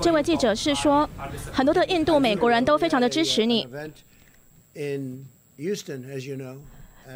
[0.00, 1.08] 这位记者是说，
[1.52, 3.66] 很多的印度美国人都非常的支持你。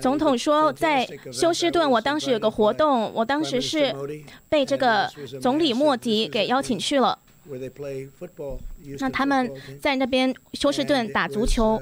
[0.01, 3.95] 总统说，在休斯顿，我当时有个活动，我当时是
[4.49, 5.09] 被这个
[5.41, 7.19] 总理莫迪给邀请去了。
[8.99, 11.81] 那他们在那边休斯顿打足球。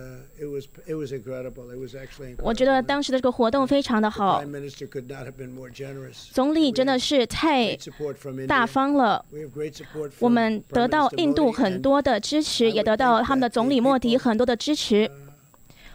[2.42, 4.42] 我觉得当时的这个活动非常的好。
[6.32, 7.78] 总理真的是太
[8.48, 9.24] 大方了。
[10.18, 15.08] 我们得到印度很多的支持，也得到他们的总理莫迪很多的支持。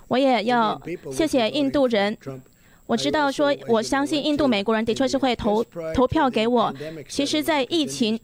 [0.07, 2.17] 我也要谢谢印度人。
[2.85, 5.61] 我知道说，我相信印度美国人的确是会投
[5.93, 6.73] 投票给我。
[7.09, 8.17] 其实，在疫情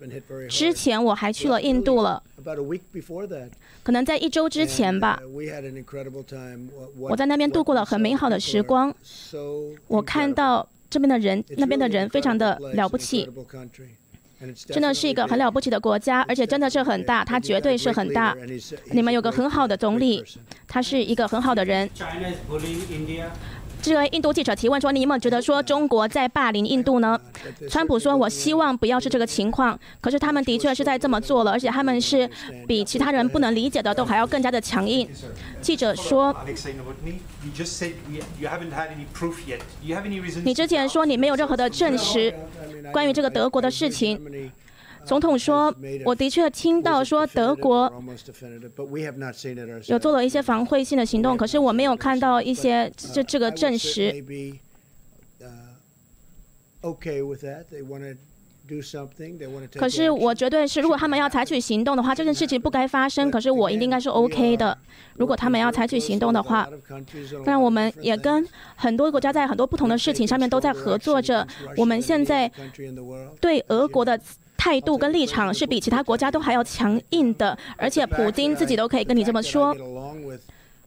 [0.50, 2.24] 之前，我还去了印度了。
[3.84, 5.20] 可能在一周之前吧。
[6.98, 8.96] 我在那边度过了很美好的时光。
[9.88, 13.30] 我看到这边的人，那边的人非常的了不起。
[14.68, 18.36] 真的是一个很了不起的国家，而且真的是很大，它绝对是很大。
[18.92, 20.24] 你们有个很好的总理，
[20.68, 21.90] 他是一个很好的人。
[23.84, 27.20] 这位印度记者提问说：“你有没有觉得说中国在霸凌印度呢？”
[27.70, 32.30] 川普说：“我希望不要是这个情况。”可是他们的确是在这么做了，而且他们是
[32.66, 35.06] 比其他人不能理解的都还要更加的强硬。
[35.62, 36.34] 记者说
[40.46, 42.34] ：“你之前说你没有任何的证实
[42.94, 44.18] 关于这个德国的事情。”
[45.06, 45.74] 总统说
[46.06, 47.92] ：“我的确听到说德国
[49.88, 54.24] 有做了一些防卫性的行动，可是我没有看到一些这这个证实。
[59.76, 63.30] 可是我绝对是，如果他们要采取行动的话，这件事情不该发生。
[63.30, 64.78] 可是我应该是 OK 的。
[65.16, 66.68] 如果他们要采取行动的话，
[67.46, 71.46] 当然我们也跟很多国家在很多不同的事情上面都在合作着。
[71.76, 72.50] 我们现在
[73.42, 74.20] 对俄国的。”
[74.64, 79.76] 态度跟立场是比其他国家都还要强硬的，而且普京自己都可以跟你这么说。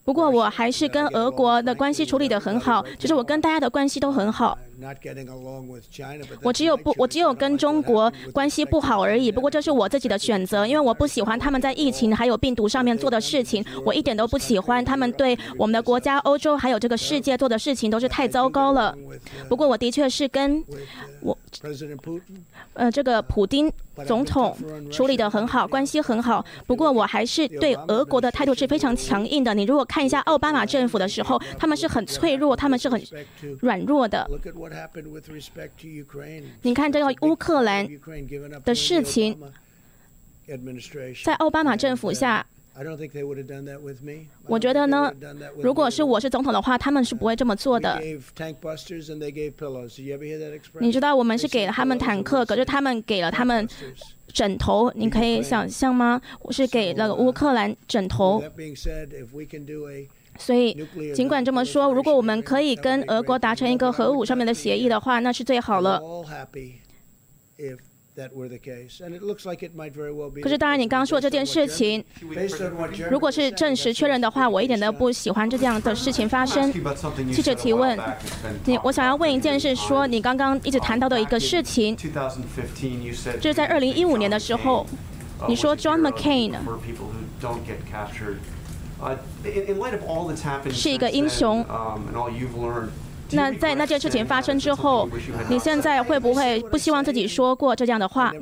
[0.03, 4.57] 不过我还是跟俄国的关系处理得很好，就是我跟大家的关系都很好。
[6.43, 9.33] 我只有不，我只有跟中国关系不好而已。
[9.33, 18.97] 不过这是我自己的选择，因为我不喜欢他们在疫情还有病毒上面做的事情，我一点都不喜欢他们对我们的国家、欧洲还有这个世界做的事情都是太糟糕了。
[19.49, 20.62] 不过我的确是跟
[21.21, 21.37] 我。
[22.75, 23.73] 呃，这个普丁
[24.07, 24.55] 总统
[24.93, 26.45] 处理的很好，关系很好。
[26.67, 29.55] 不过我还是对俄国的态度是非常强硬的。
[29.55, 33.03] 你如果看一下奥巴马政府的时候，他们是很脆弱，他们是很
[33.61, 34.29] 软弱的。
[36.62, 37.87] 你看这个乌克兰
[38.64, 39.38] 的事情，
[41.24, 42.46] 在奥巴马政府下。
[44.46, 45.11] 我觉得呢，
[45.62, 47.98] 如果是我是总统的话，他们是不会这么做的。
[50.81, 53.66] 你知道我们是给了他们坦克，可是他们给了他们
[54.29, 56.20] 枕头，你可以想象吗？
[56.40, 58.44] 我是给了乌克兰枕头。
[60.38, 66.01] 所以尽管这么说，如果我们可以跟俄国达成一个核武上面的协议的话，那是最好了。
[70.42, 72.03] 可是，当然，你刚刚说的这件事情，
[73.11, 76.72] 如果是证实确认的话，我一点都不喜欢这样的事情发生。
[77.31, 77.99] 记者提问：
[78.64, 84.87] 你，我想要问一件事，说你刚刚一直谈到的一个事情，就是在二零一五年的时候，
[85.46, 86.55] 你说 John McCain
[90.70, 91.64] 是一个英雄。
[93.32, 95.09] 那在那件事情发生之后，
[95.48, 98.32] 你现在会不会不希望自己说过这样的话？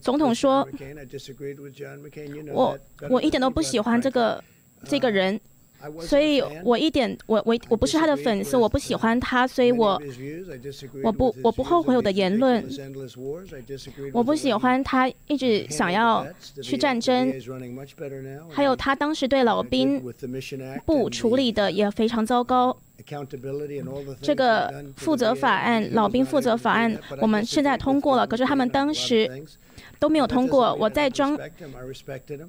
[0.00, 0.66] 总统说
[2.52, 2.78] ：“我
[3.10, 4.42] 我一点都不喜欢这个
[4.84, 5.38] 这个人。”
[6.00, 10.00] 所以我一点我我我不是他的粉丝，我不喜欢他，所以我
[11.02, 12.64] 我不我不后悔我的言论。
[14.12, 16.26] 我不喜欢他一直想要
[16.62, 17.32] 去战争，
[18.50, 20.02] 还有他当时对老兵
[20.84, 22.76] 部处理的也非常糟糕。
[24.22, 29.30] 这个负责法案，老兵负责法案，我们现在通过了，可是他们当时。
[29.98, 30.74] 都没有通过。
[30.74, 31.38] 我在装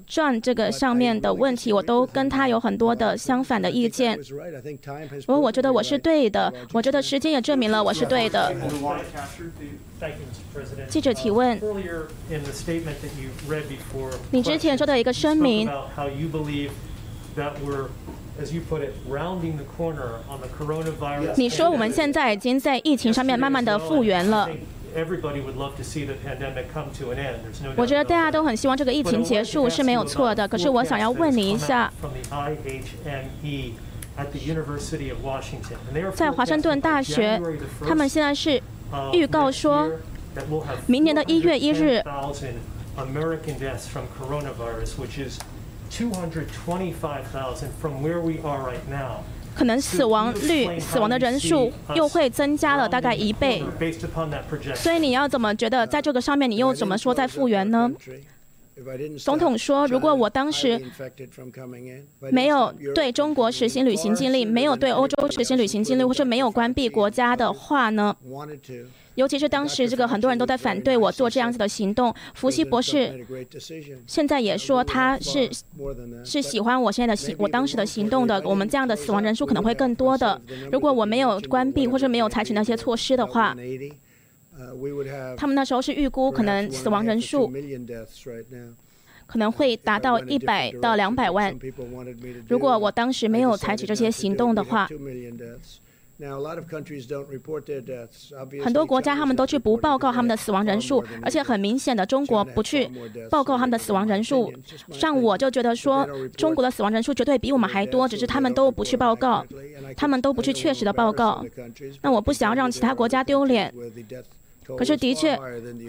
[0.06, 4.18] 转这个上面的问题，我都跟他有很多的相反的意见。
[5.26, 8.54] 我我觉得我是对的，我觉得时间也证明了我是对的。
[10.88, 11.60] 记者提问：
[14.30, 15.68] 你之前说的一个声明，
[21.36, 24.48] 你说我们现在已经在疫情上面慢慢的复原了。
[27.77, 30.47] 我觉得大家都很希望这个疫情结束是没有错的。
[30.47, 31.91] 可是我想要问你一下，
[36.13, 37.41] 在华盛顿大学，
[37.87, 38.61] 他们现在是
[39.13, 39.89] 预告说，
[40.87, 42.03] 明年的一月一日。
[42.97, 45.39] American deaths from coronavirus, which is
[45.91, 49.23] 225,000 from where we are right now.
[49.56, 53.64] 可能死亡率、死亡的人数又会增加了大概一倍。
[54.74, 57.90] 所以你要怎么觉得在这个上面，你又怎么说在复原呢？
[59.18, 60.78] 总统说，如果我当时
[62.30, 68.14] 没有对中国实行旅行禁令，没有对欧洲实行旅行禁令，或者没有关闭国家的话呢？
[69.16, 73.26] 尤其是当时这个很多人都在反对我做这样子的行动，福西博士
[74.06, 75.50] 现在也说他是
[76.22, 78.40] 是喜欢我现在的行我当时的行动的。
[78.44, 80.40] 我们这样的死亡人数可能会更多的。
[80.70, 83.56] 如果我没有关闭或者没有采取那些措施的话，
[85.36, 87.50] 他们那时候是预估可能死亡人数
[89.26, 91.54] 可能会达到一百到两百万。
[92.48, 94.86] 如果我当时没有采取这些行动的话。
[98.64, 102.90] 很多国家他们都去不报告他们的死亡人数，而且很明显的，中国不去
[103.30, 104.52] 报告他们的死亡人数。
[104.90, 109.44] 像我就觉得说，中国的死亡人数绝对比我们还多，只是他们都不去报告，
[109.96, 111.44] 他们都不去确实的报告。
[112.00, 113.72] 那我不想要让其他国家丢脸。
[114.76, 115.38] 可是，的确，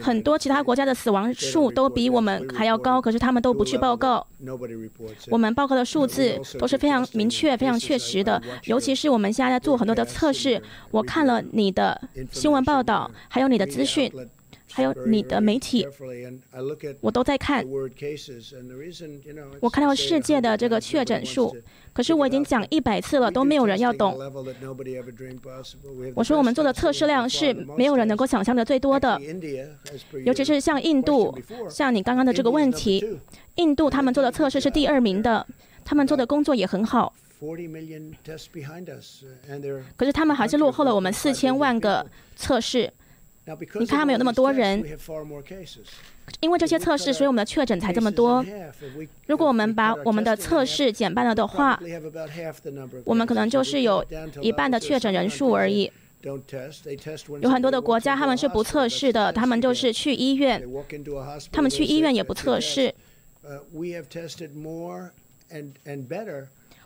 [0.01, 4.25] 很多其他国家的死亡数都比我们还要高，可是他们都不去报告。
[5.29, 10.61] 我们报告的数字都是非常明确、非常确实的，尤其是我们现在在做很多的测试。
[10.91, 11.99] 我看了你的
[12.31, 14.11] 新闻报道，还有你的资讯。
[14.71, 15.87] 还有你的媒体，
[16.99, 17.65] 我都在看。
[19.59, 21.55] 我看到世界的这个确诊数，
[21.93, 24.17] 可是我已经讲一百次了，都没有人要懂。
[26.13, 29.19] 我说我们做的测试量是没有人能够想象的最多的，
[30.25, 31.35] 尤其是像印度，
[31.69, 33.03] 像你刚刚的这个问题，
[33.55, 35.47] 印度他们做的测试是第二名的，
[35.85, 37.13] 他们做的工作也很好。
[39.95, 42.05] 可是他们还是落后了我们四千万个
[42.35, 42.91] 测试。
[43.79, 44.83] 你看他们有那么多人，
[46.41, 48.45] 因为这些测试，所以我们的确诊才这么多。
[49.27, 51.79] 如果我们把我们的测试减半了的话，
[53.05, 54.05] 我们可能就是有
[54.41, 55.89] 一半的确诊人数而已。
[57.41, 60.61] 有很多的国家他们是不测试的，他们就是去医院，
[61.51, 62.93] 他们去医院也不测试。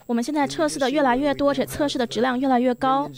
[0.05, 3.09] 我们现在测试的越来越多，而且测试的质量越来越高。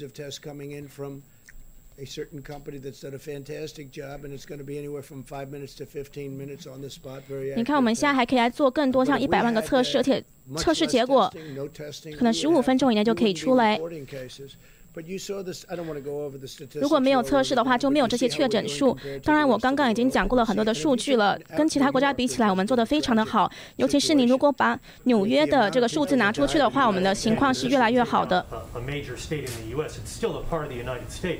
[1.97, 5.23] A certain company that's done a fantastic job, and it's going to be anywhere from
[5.23, 7.21] five minutes to fifteen minutes on the spot.
[7.29, 7.55] Very.
[7.55, 10.23] 你看，我们现在还可以来做更多，像一百万个测试，而且
[10.57, 11.31] 测试结果
[12.17, 13.79] 可能十五分钟以内就可以出来。
[16.79, 18.95] 如果没有测试的话，就没有这些确诊数。
[19.23, 21.39] 当然，我刚刚已经讲过了很多的数据了。
[21.57, 23.51] 跟其他国家比起来，我们做的非常的好。
[23.77, 28.45] 尤其是你如果把纽约的这个数字拿出去的话，我们的情况是越来越好的。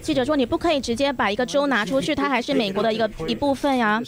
[0.01, 4.01] 记者说：“你不可以直接把一个州拿出去，它还是美国的一个一部分呀。”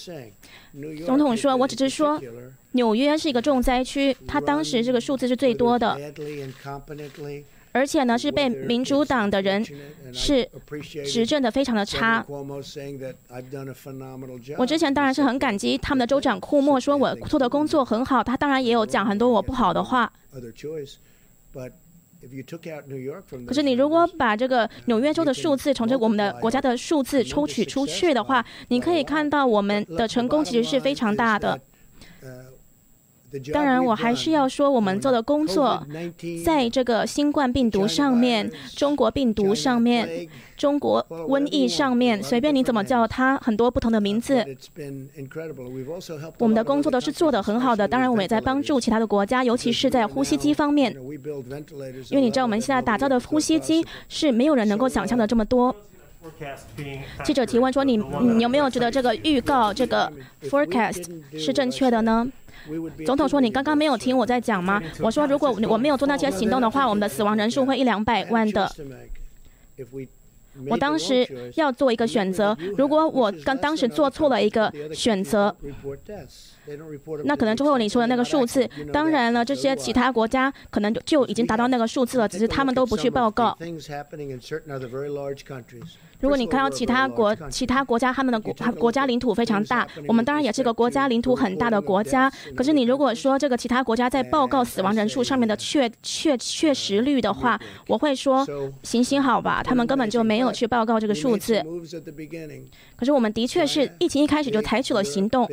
[1.06, 2.20] 总统说：“我只是说，
[2.72, 5.98] 纽约是一个重灾区，它当时这个数字是最多的。”
[7.76, 9.62] 而且呢，是被民主党的人
[10.14, 10.50] 是
[11.06, 12.26] 执政的非常的差。
[14.58, 18.24] 我之前当然是很感激他们的州长库莫，说我做的工作很好。
[18.24, 20.10] 他当然也有讲很多我不好的话。
[23.46, 31.60] 可是你如果把这个纽约州的数字从这我们的国家的数字抽取出去的话，你可以看到我们的成功其实是非常大的。
[33.52, 35.86] 当然，我还是要说，我们做的工作，
[36.44, 44.46] 在这个新冠病毒上面、中国病毒上面、中国瘟疫上面，随便你怎么叫它，很多不同的名字。
[46.38, 47.86] 我们的工作都是做得很好的。
[47.88, 50.96] 当然，我们也在帮助其他的国家，尤其是在呼吸机方面。
[52.10, 55.76] 因为你知道，我们现在打造的呼吸机是没有人能够想象的这么多。
[57.24, 60.12] 记者提问说：“你你有没有觉得这个预告、这个
[60.44, 61.06] forecast
[61.38, 62.26] 是正确的呢？”
[63.06, 64.82] 总统说：“你刚刚没有听我在讲吗？
[65.00, 68.70] 我说，如果我没有做那些行动的话，我们的死亡人数会一两百万的。
[70.70, 75.54] 我当时要做一个选择，如果我刚当时做错了一个选择，
[77.24, 78.68] 那可能就会有你说的那个数字。
[78.92, 83.58] 当然了，这些其他国家可能就已经达到那个数字了，只是他们都不去报告。”
[86.22, 92.32] 如果你看到其他国、其他国家他们的国国家领土非常大，我们当然也是个国家领土很大的国家。
[92.56, 98.48] 可是你如果说这个其他国家在报告死亡人数上面的确确确实率的话，我会说
[98.82, 101.62] 行行好吧，他们根本就没有去报告这个数字。
[102.96, 105.48] 可是我们的确是疫情一开始就采取了行动。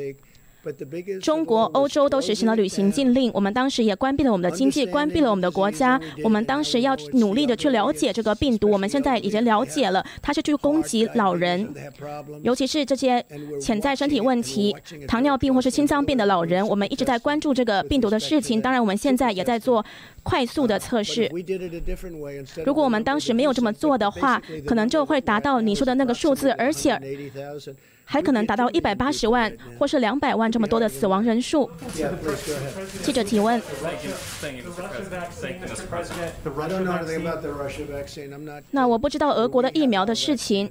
[1.20, 6.00] 中国、欧洲都实行了旅行禁令，我们当时也关闭了我们的经济，关闭了我们的国家。
[6.22, 11.68] 我们当时要努力的去了解这个病毒，我们现在已经了解了，它是去攻击老人，
[12.42, 13.24] 尤其是这些
[13.60, 14.74] 潜在身体问题、
[15.08, 16.66] 糖尿病或是心脏病的老人。
[16.66, 19.84] 我们一直在关注这个病毒的事情，当然我们现在也在做
[20.22, 21.30] 快速的测试。
[22.64, 26.98] 如果我们当时没有这么做的话，可能就会达到你说的那个数字，而且。
[28.05, 31.70] 还可能达到一百八十万或是两百万这么多的死亡人数。
[33.03, 33.61] 记者提问。
[38.70, 40.70] 那我不知道俄国的疫苗的事情。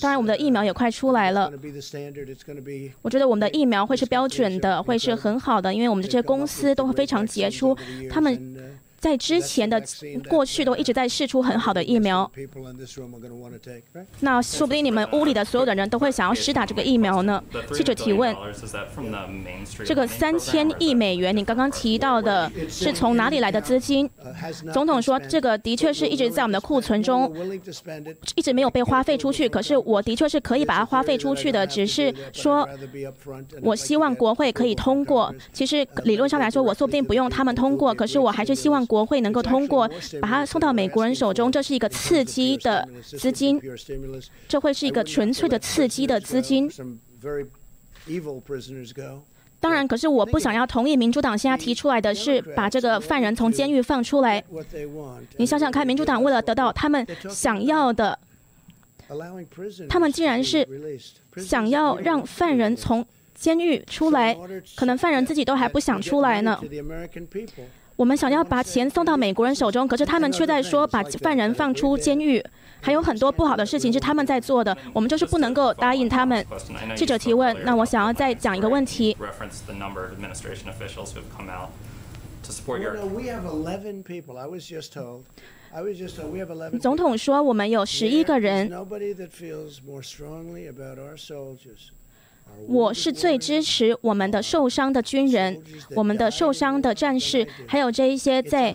[0.00, 1.52] 当然，我们的疫苗也快出来了。
[3.02, 7.76] 我觉得我们的疫苗会是标准的，会是很好的，因为我们这些公司都会非常杰出，
[8.10, 8.56] 他们。
[9.00, 9.82] 在之前的
[10.28, 12.30] 过去都一直在试出很好的疫苗，
[14.20, 17.42] 那说不定你们屋里的所有的人都会想要施打这个疫苗呢。
[17.72, 18.36] 记者提问：
[19.86, 24.08] 这个三千亿美元，你刚刚提到的是从哪里来的资金？
[24.70, 27.34] 总统说，这个的确是一直在我们的库存中，
[28.34, 29.48] 一直没有被花费出去。
[29.48, 32.68] 可是我的确是可以把它花费出去的，只是说，
[33.62, 35.34] 我希望国会可以通过。
[35.54, 38.86] 其实理论上来说，我说不定不用他们通过，可是我还是希望。
[38.90, 39.88] 国会能够通过
[40.20, 43.60] 把它送到美国人手中，这是一个刺激的资金，
[44.48, 46.68] 这会是一个纯粹的刺激的资金。
[49.60, 54.42] 当然，可是我不想要同意民主党现在提出来的是把这个犯人从监狱放出来。
[55.36, 58.18] 你想想看，民主党为了得到他们想要的，
[59.88, 60.66] 他们竟然是
[61.36, 64.36] 想要让犯人从监狱出来，
[64.74, 66.58] 可能犯人自己都还不想出来呢。
[68.00, 72.42] 我们想要把钱送到美国人手中，可是他们却在说把犯人放出监狱，
[72.80, 74.74] 还有很多不好的事情是他们在做的。
[74.94, 76.42] 我们就是不能够答应他们。
[76.96, 79.14] 记者提问，那我想要再讲一个问题。
[86.80, 88.72] 总统说我们有十一个人。
[92.68, 95.62] 我是最支持我们的受伤的军人，
[95.96, 98.74] 我们的受伤的战士，还有这一些在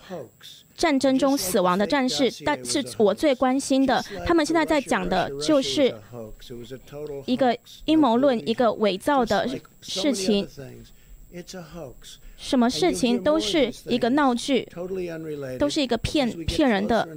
[0.76, 2.30] 战争中死亡的战士。
[2.44, 5.96] 但是我最关心的，他们现在在讲的就是
[7.26, 9.48] 一个阴谋论，一个伪造的
[9.82, 10.48] 事情。
[12.38, 14.68] 什么事情都是一个闹剧，
[15.58, 17.08] 都是一个骗骗人的。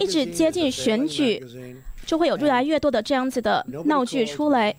[0.00, 1.44] 一直接近选举。
[2.06, 4.72] 就会有越来越多的这样子的闹剧出来。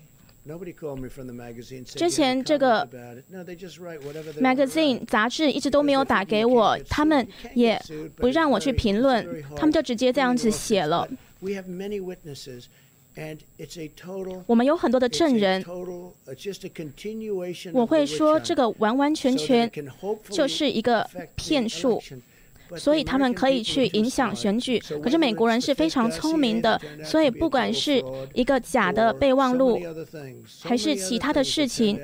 [1.94, 2.88] 之前这个
[4.40, 7.78] magazine 杂志一直都没有打给我，他们也
[8.16, 11.06] 不让我去评论，他们就直接这样子写了。
[14.46, 15.62] 我们有很多的证人，
[17.74, 19.70] 我会说这个完完全全
[20.30, 22.02] 就是一个骗术。
[22.76, 28.02] 所以他们可以去影响选举，可是美国人是非常聪明的，所以不管是
[28.34, 29.80] 一个假的备忘录，
[30.62, 31.98] 还是其他的事情，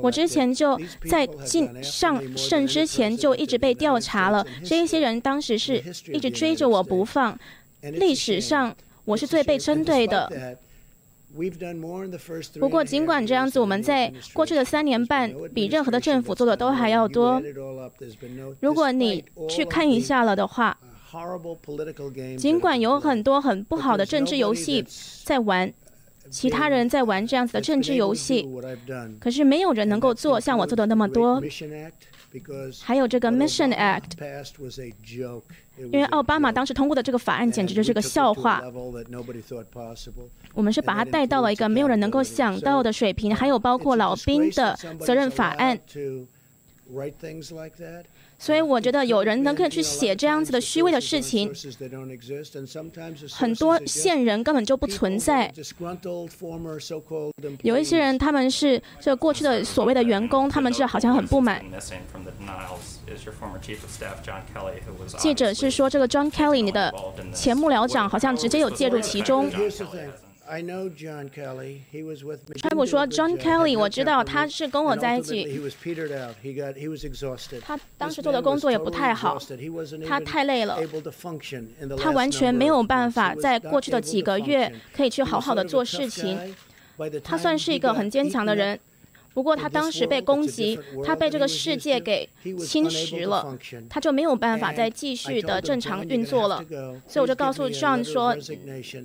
[0.00, 4.46] 我之前就在进上任之前就一直被调查了。
[4.64, 5.82] 这一些人当时是
[6.12, 7.38] 一直追着我不放，
[7.80, 10.56] 历史上我是最被针对的。
[12.58, 17.42] 不过，尽管这样子，我们在过去的三年半比任何的政府做的都还要多。
[18.60, 20.76] 如果你去看一下了的话，
[22.36, 24.84] 尽管有很多很不好的政治游戏
[25.24, 25.72] 在玩，
[26.30, 28.48] 其他人在玩这样子的政治游戏，
[29.18, 31.42] 可是没有人能够做像我做的那么多。
[32.82, 34.16] 还有这个 Mission Act，
[35.78, 38.62] 因为奥巴马当时通过的这个法案简直就是个笑话。
[40.54, 45.78] 我们是把它带到了一个没有人能够想到的水平，还有包括老兵的责任法案。
[48.38, 51.50] 所以我觉得有人能够去写这样子的虚伪的事情，
[53.30, 55.52] 很多线人根本就不存在。
[57.62, 61.64] 有一些人他们是这过去的所谓的员工，他们是好像很不满。
[65.18, 66.92] 记者是说这个 John Kelly，你的
[67.34, 69.50] 前幕僚长好像直接有介入其中。
[72.56, 75.62] 川普说：“John Kelly，我知道他是跟我在一起。
[77.60, 79.38] 他当时做的工作也不太好，
[80.06, 80.78] 他太累了，
[81.98, 86.38] 他完全没有办法在过去的几个月可以去好好的做事情。
[87.24, 88.78] 他算是一个很坚强的人。”
[89.34, 92.28] 不过他当时被攻击，他被这个世界给
[92.58, 93.56] 侵蚀了，
[93.88, 96.64] 他就没有办法再继续的正常运作了。
[97.08, 98.36] 所以我就告诉 John 说：“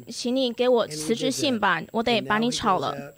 [0.10, 3.14] 请你给我辞职信吧，我得把你炒了。”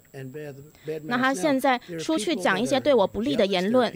[1.04, 3.92] 那他现在出去讲一些对我不利的言论，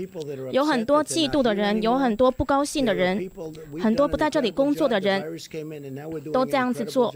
[0.52, 3.30] 有很多嫉妒的人，有很多不高兴的人，
[3.82, 5.24] 很多不在这里工作的人
[6.32, 7.12] 都这样子做。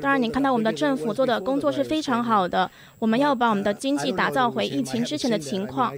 [0.00, 5.92] 当然，你看到我们的政府做的工作是非常好的，我们要把我们的经济打造回疫情之前的情况。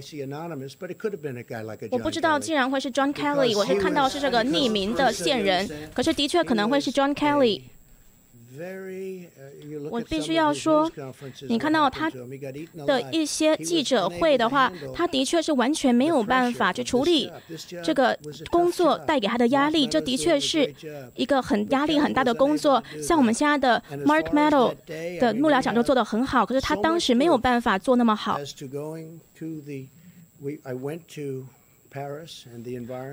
[1.91, 7.61] 我不知道，竟然会是 John Kelly，我是看到是这个匿名的线人，可是的确可能会是 John Kelly。
[9.89, 10.91] 我必须要说，
[11.47, 12.09] 你看到他
[12.85, 17.31] 的一些记者会的话，他的确是完全没有办法去处理
[17.81, 18.17] 这个
[18.49, 19.87] 工作带给他的压力。
[19.87, 20.73] 这的确是
[21.15, 22.83] 一个很压力很大的工作。
[23.01, 24.75] 像我们现在的 Mark Meadow
[25.19, 28.39] 的幕僚长就做得很好，可是他当时没有办法做那么好。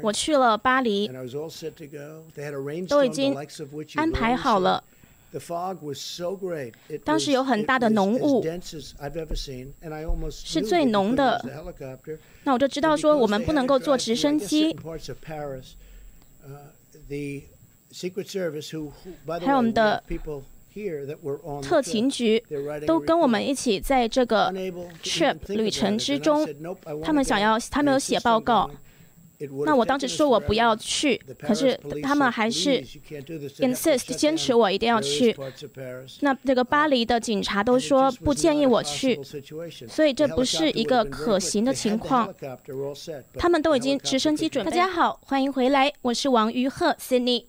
[0.02, 1.08] 我去了巴黎，
[2.88, 3.36] 都已经
[3.94, 4.82] 安排好了。
[7.04, 8.42] 当时有很大的浓雾，
[10.30, 11.38] 是最浓的。
[12.44, 14.74] 那我就知道说，我们不能够坐直升机。
[19.40, 20.02] 还有我们的
[21.62, 22.42] 特勤局
[22.86, 24.52] 都跟我们一起在这个
[25.02, 26.46] trip 旅程之中，
[27.02, 28.70] 他们想要，他们有写报告。
[29.64, 32.82] 那我当时说我不要去，可是他们还是
[33.60, 35.36] insist 坚持我一定要去。
[36.20, 39.20] 那这个巴黎的警察都说不建议我去，
[39.88, 42.34] 所以这不是一个可行的情况。
[43.38, 44.70] 他们都已经直升机准备。
[44.70, 47.44] 大家好，欢迎回来，我是王于鹤 Sydney。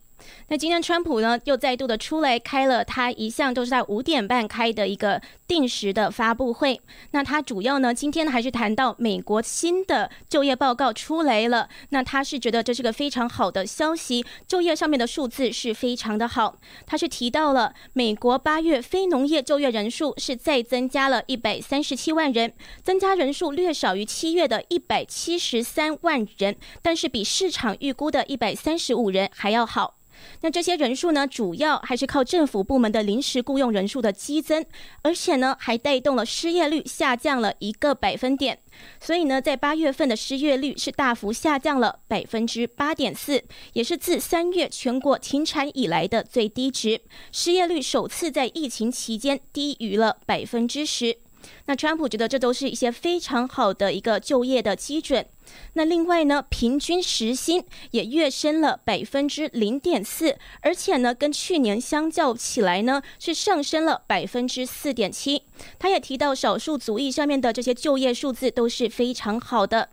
[0.48, 6.80] 那今天川普呢又再度的出来开了他一向都是在五点半开的一个定时的发布会。
[7.12, 11.70] 那他主要呢今天呢还是谈到美国新的就业报告出来了。
[11.90, 16.58] 那他是觉得这是个非常好的消息，就业上面的数字是非常的好。
[16.86, 29.96] 他是提到了美国八月非农业就业人数是再增加了一百三十七万人，增加人数略少于七月的一百七十三万人，但是比市场预估的一百三十五人还要好。
[30.42, 34.66] 那这些人数呢，主要还是靠政府部门的临时雇佣人数的激增，
[35.02, 38.60] 而且呢，还带动了失业率下降了一个百分点。
[39.00, 43.44] 所以呢，在八月份的失业率是大幅下降了百分之八点四，
[43.74, 47.02] 也是自三月全国停产以来的最低值。
[47.32, 51.18] 失业率首次在疫情期间低于了百分之十。
[51.66, 55.26] 那川普觉得这都是一些非常好的一个就业的基准。
[55.74, 65.44] 那另外呢，平均时薪也跃升了百分之零点四，而且呢，跟去年相较起来呢，是上升了百分之四点七。
[65.80, 69.90] 他也提到少数族裔上面的这些就业数字都是非常好的。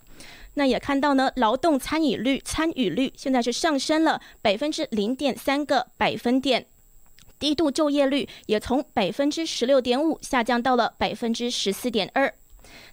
[0.55, 6.67] 那也看到呢，劳动参与率参与率现在是上升了百分之零点三个百分点，
[7.39, 12.33] 低度就业率也从百分之十六点五下降到了百分之十四点二。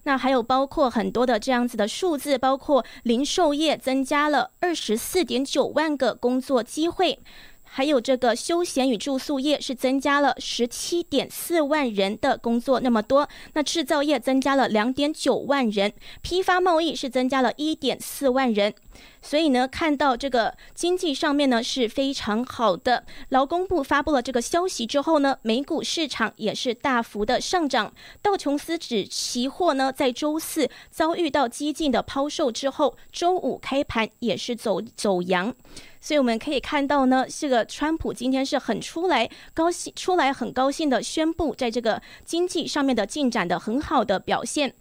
[0.03, 7.19] 那还有包括很多的这样子的数字，包括零售业增加了二十四点九万个工作机会，
[7.63, 13.27] 还有这个休闲与住宿业是增加了十七点四万人的工作那么多。
[13.53, 15.91] 那制造业增加了两点九万人，
[16.21, 18.75] 批发贸易是增加了一点四万人。
[19.21, 23.05] 所以呢，看到这个经济上面呢是非常好的。
[23.29, 27.93] 劳工部发布了这个消息之后呢，美股市场也是大幅的上涨。
[28.21, 35.53] 道琼斯指期货呢在周四遭遇到激进的抛售之后，周五开盘也是走走阳。
[36.01, 44.75] 所以我们可以看到呢，这个川普今天是很出来高兴，出来很高兴的宣布，在这个经济上面的进展的很好的表现。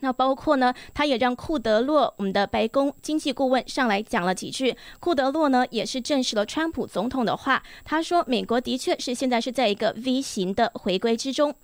[0.00, 4.76] 那包括呢，他也让库德洛，我们的白宫经济顾问上来讲了几句。
[5.00, 11.54] 库德洛呢，也是证实了川普总统的话，他说，美国的确是现在是在一个 V 型的回归之中。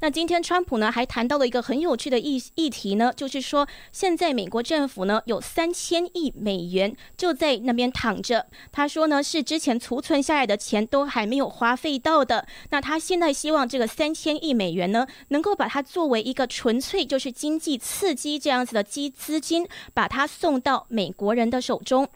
[0.00, 8.46] 那今天川普呢还谈到了一个很有趣的议议题呢，就是说现在美国政府呢有三千亿美元就在那边躺着。
[8.72, 12.46] 他说呢是之前储存下来的钱都还没有花费到的。
[12.70, 22.08] 那他现在希望这个三千亿美元呢能够把它作为一个纯粹就是经济刺激这样子的基资金，把它送到美国人的手中。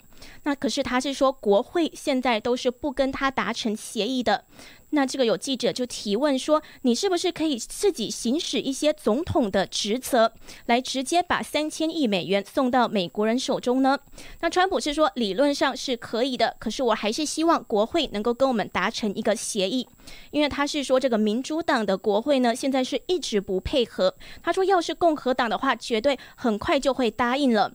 [0.43, 4.45] 那可是他是说国会现在都是不跟他达成协议的。
[4.91, 10.33] 那这个有记者就提问说：“你是不是可以自己行使一些总统的职责，
[10.67, 13.99] 来直接把三千亿美元送到美国人手中呢？”
[14.41, 19.87] 那川普是说理论上是可以的，可是我还是希望国会能够跟我们达成一个协议，
[20.31, 24.15] 因为他是说这个民主党的国会呢现在是一直不配合。
[24.43, 27.73] 他说要是共和党的话，绝对很快就会答应了。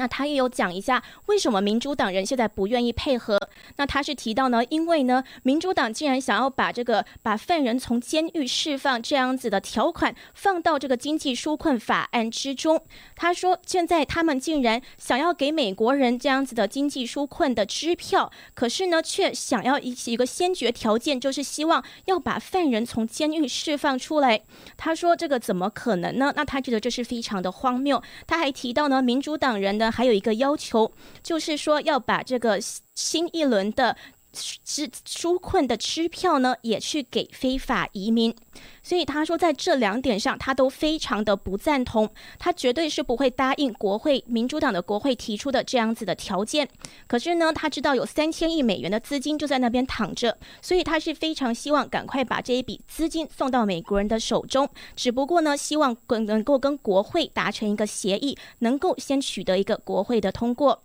[0.00, 3.38] 那他也有讲一下，为什么民主党人现在不愿意配合？
[3.76, 12.82] 那他是提到呢，因为呢，民主党竟然想要把这个把犯人从监狱释放这样子的条款放到这个经济纾困法案之中。
[13.14, 24.40] 他说，现在他们竟然想要给美国人这样子的经济纾困的支票，可是呢，却想要一一个先决条件，就是希望要把犯人从监狱释放出来。
[24.78, 26.32] 他说，这个怎么可能呢？
[26.34, 28.02] 那他觉得这是非常的荒谬。
[28.26, 29.89] 他还提到呢，民主党人。
[29.90, 30.90] 还有一个要求，
[31.22, 32.58] 就是说要把这个
[32.94, 33.96] 新一轮的
[34.32, 38.34] 支纾困的支票呢，也去给非法移民。
[38.82, 42.08] 所以他说，在这两点上，他都非常的不赞同，
[42.38, 46.68] 他绝对是不会答应国会民主党的国会提出的这样子的条件。
[47.06, 54.68] 可是呢，他知道有三千亿美元的资金就在那边躺着，所以他是非常希望赶快把这一笔资金送到美国人的手中。
[54.96, 60.82] 只不过呢，希望跟能够跟国会达成一个协议，能够先取得一个国会的通过。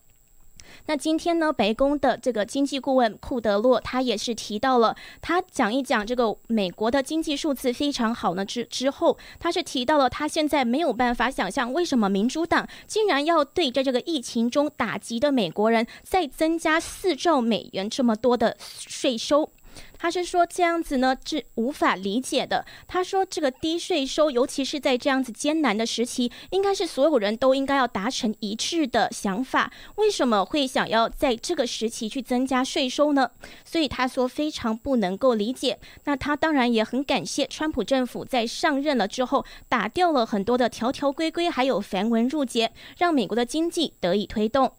[0.87, 19.49] 那今天呢，白宫的这个经济顾问库德洛他也是提到了，他讲一讲这个美国的经济数字非常好呢之之后，他是提到了他现在没有办法想象为什么民主党竟然要对在这个疫情中打击的美国人再增加四兆美元这么多的税收。
[19.97, 22.65] 他是说这样子呢是无法理解的。
[22.87, 29.71] 他说这个低税收，尤其是在这样子艰难的时期，应该是所有人都应该要达成一致的想法。
[29.95, 33.31] 为什么会想要在这个时期去增加税收呢？
[33.63, 35.79] 所以他说非常不能够理解。
[36.03, 44.73] 那他当然也很感谢川普政府在上任了之后，打掉了很多的条条规规，还有繁文缛节，让美国的经济得以推动。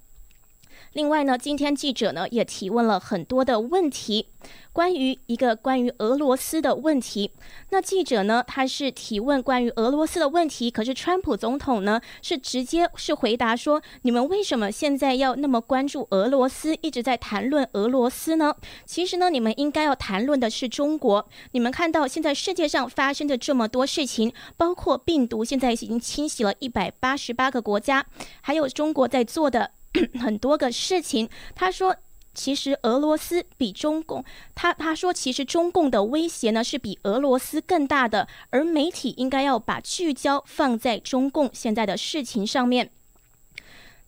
[0.92, 4.28] 另外呢，今天记者呢也提问了很多的问题，
[4.72, 7.30] 关于一个关于俄罗斯的问题。
[7.70, 18.54] 那记者呢他是提问关于俄罗斯的问题，可是川普总统呢是直接是回答说：你们为什么现在要那么关注俄罗斯，一直在谈论俄罗斯呢？
[18.86, 21.28] 其实呢，你们应该要谈论的是中国。
[21.52, 28.06] 你们看到现在世界上发生的这么多事情，包括病毒现在已经侵袭了一百八十八个国家，
[28.40, 29.72] 还有中国在做的。
[30.20, 31.96] 很多个事情，他说，
[32.34, 34.24] 其实俄罗斯比中共，
[34.54, 42.90] 他他说，其实中共的威胁呢是比俄罗斯更大的，而媒体应该要把聚焦放在中共现在的事情上面。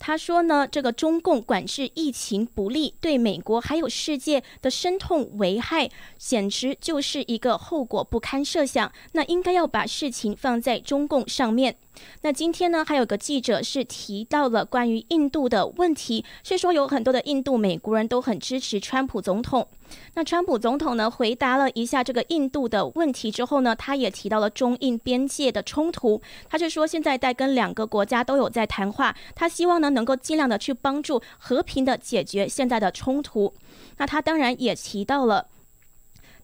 [0.01, 8.93] 他说呢，这个中共管制疫情不利，对美国还有世界的深痛危害，简直就是一个后果不堪设想。
[9.13, 11.77] 那应该要把事情放在中共上面。
[12.23, 19.67] 那今天呢，还有个记者是提到了关于印度的问题，是说有很多的印度美国人都很支持川普总统。
[20.15, 26.21] 那川普总统呢，回答了一下这个印度的问题之后呢，他也提到了中印边界的冲突。
[26.49, 33.55] 他就说现在在跟两个国家都有在谈话，他希望呢能够尽量的去帮助和平的解决现在的冲突。
[33.97, 35.47] 那他当然也提到了。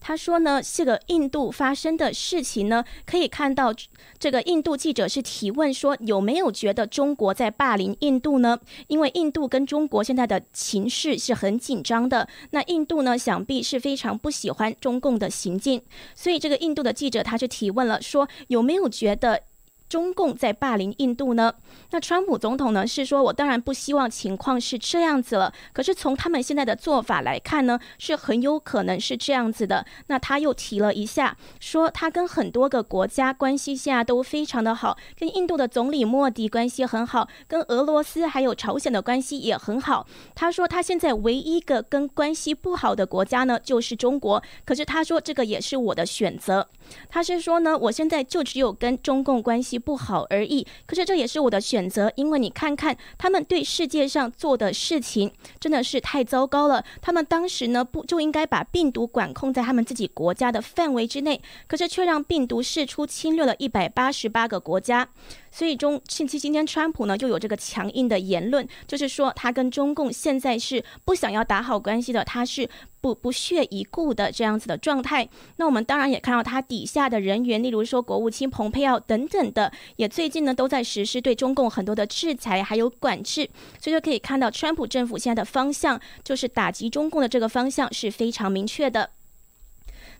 [0.07, 3.73] 他说呢，这个印度发生的事情呢，可以看到
[4.19, 8.59] 这个印度记者是提问说，有没有觉得中国在霸凌印度呢？
[8.85, 15.81] 因为印度跟中国现在的情势是很紧张的，那印度呢，想必是非常不喜欢中共的行径，
[16.13, 19.41] 所以这个印度的记者他就提问了，说有没有觉得？
[19.87, 21.53] 中共在霸凌印度呢？
[21.91, 25.53] 那川普总统呢是说，我当然不希望情况是这样子了。
[25.73, 29.85] 可是从他们现在的做法来看呢，是很有可能是这样子的。
[30.07, 40.07] 那他又提了一下，说他跟很多个国家关系现在都非常的好，跟印度的总理莫迪关系很好，跟俄罗斯还有朝鲜的关系也很好。
[40.33, 44.41] 他说他现在唯一一个跟关系不好的国家呢就是中国。
[44.65, 46.67] 可是他说这个也是我的选择。
[47.07, 49.75] 他是说呢，我现在就只有跟中共关系。
[49.85, 56.83] 不好而已，可是这也是我的选择，因为你看看他们对世界上做的事情真的是太糟糕了。
[57.01, 65.09] 他们当时呢不就应该把病毒管控在他们自己国家的范围之内，可是却让病毒释出侵略了一百八十八个国家。
[65.55, 75.27] 所以中近期今天川普呢又有这个强硬的言论，就是说他跟中共现在是不想要打好关系的，他是不不屑一顾的这样子的状态。
[75.55, 79.55] 那我们当然也看到他底下的人员，例如说国务卿蓬佩奥等等的。
[79.55, 83.49] 的，也最近呢都在实施对中共很多的制裁还有管制，
[83.79, 89.11] 所以就可以看到川普政府现在的方向就是打击中共的这个方向是非常明确的。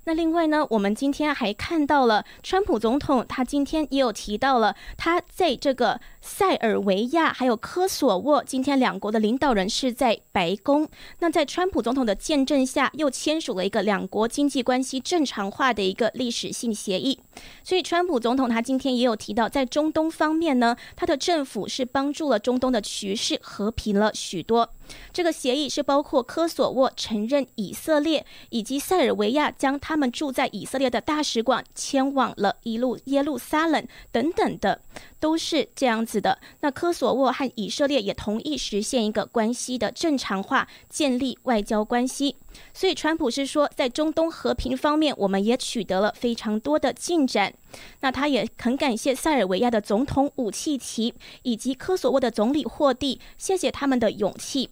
[0.05, 10.89] 那另外呢，我们今天还看到了川普总统，他今天也有提到了他在这个塞尔维亚还有科索沃，今天两国的领导人是在白宫。
[11.19, 17.19] 那在川普总统的见证下，又签署了一个两国经济关系正常化的一个历史性协议。
[17.63, 24.73] 所以，川普总统他今天也有提到，在中东方面呢，他的政府是帮助了中东的局势和平了许多。
[25.11, 34.81] 这个协议是包括科索沃承认以色列，以及塞尔维亚将他们住在以色列的大使馆迁往了一路耶路撒冷等等的，
[35.19, 36.39] 都是这样子的。
[36.61, 42.35] 那科索沃和以色列也同意实现一个关系的正常化，建立外交关系。
[42.73, 47.53] 所以，川普是说，在中东和平方面，我们也取得了非常多的进展。
[47.99, 51.13] 那他也很感谢塞尔维亚的总统武契奇
[51.43, 54.69] 以及科索沃的总理霍蒂，谢谢他们的勇气。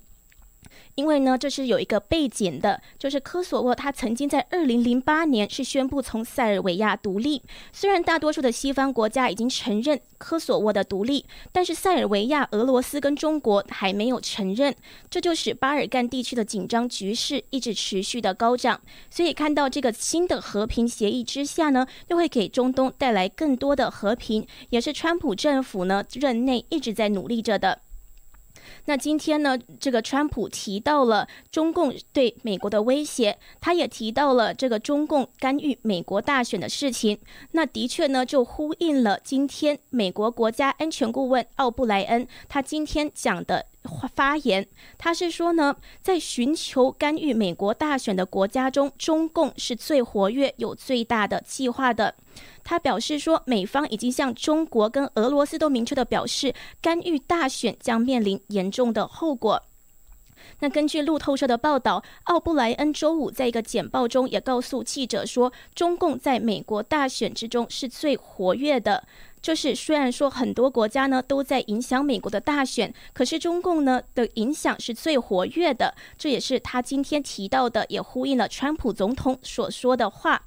[0.95, 7.41] 因为呢，这是有一个背景的，就是科索沃它曾经在二零零八年是宣布从塞尔维亚独立。
[7.71, 14.75] 虽然大多数的西方国家已经承认科索沃的独立，但是塞尔维亚、俄罗斯跟中国还没有承认，
[15.09, 18.79] 这就使巴尔干地区的紧张局势一直持续的高涨。
[19.09, 27.79] 所以看到这个新的和平协议之下呢，又会给中东带来更多的和平，也是川普政府呢任内一直在努力着的。
[28.85, 37.17] 那今天呢，这个川普提到了中共对美国的威胁，他也提到了这个中共干预美国大选的事情。
[37.51, 43.65] 那的确呢，就呼应了今天美国国家安全顾问奥布莱恩他今天讲的。
[44.15, 44.67] 发言，
[44.97, 52.15] 他是说呢，在寻求干预美国大选的国家中，中共是最活跃、有最大的计划的。
[52.63, 59.63] 他表示说，美方已经向中国跟俄罗斯都明确的表示，干预大选将面临严重的后果。
[60.59, 69.05] 那根据路透社的报道，奥布莱恩周五在一个简报中也告诉记者说，中共在美国大选之中是最活跃的。
[69.43, 75.93] 就是虽然说很多国家呢都在影响美国的大选，可是中共呢的影响是最活跃的。
[76.17, 80.43] 这也是他今天提到的，也呼应了川普总统所说的话。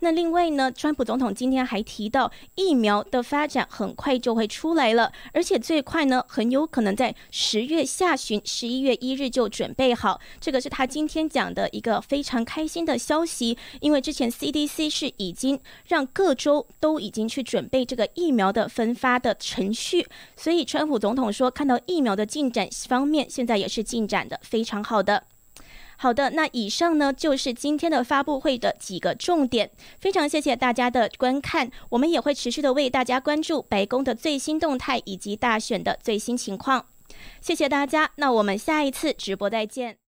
[0.00, 10.20] 那另外呢，川普总统今天还提到，疫苗的发展很快就会出来了，而且最快呢，很有可能在十月下旬、十一月一日就准备好。
[10.40, 20.06] 这个是他今天讲的一个非常开心的消息，因为之前 CDC 是已经让各州都已经去准备这个疫苗的分发的程序，
[20.36, 25.24] 所以川普总统说，看到疫苗的进展方面，现在也是进展的非常好的。
[26.02, 29.70] 好的，那以上呢就是今天的发布会的几个重点。
[30.00, 36.86] 非常谢谢大家的观看，我们也会持续的为大家关注白宫的最新动态以及大选的最新情况。
[37.42, 40.00] 谢谢大家，那我们下一次直播再见。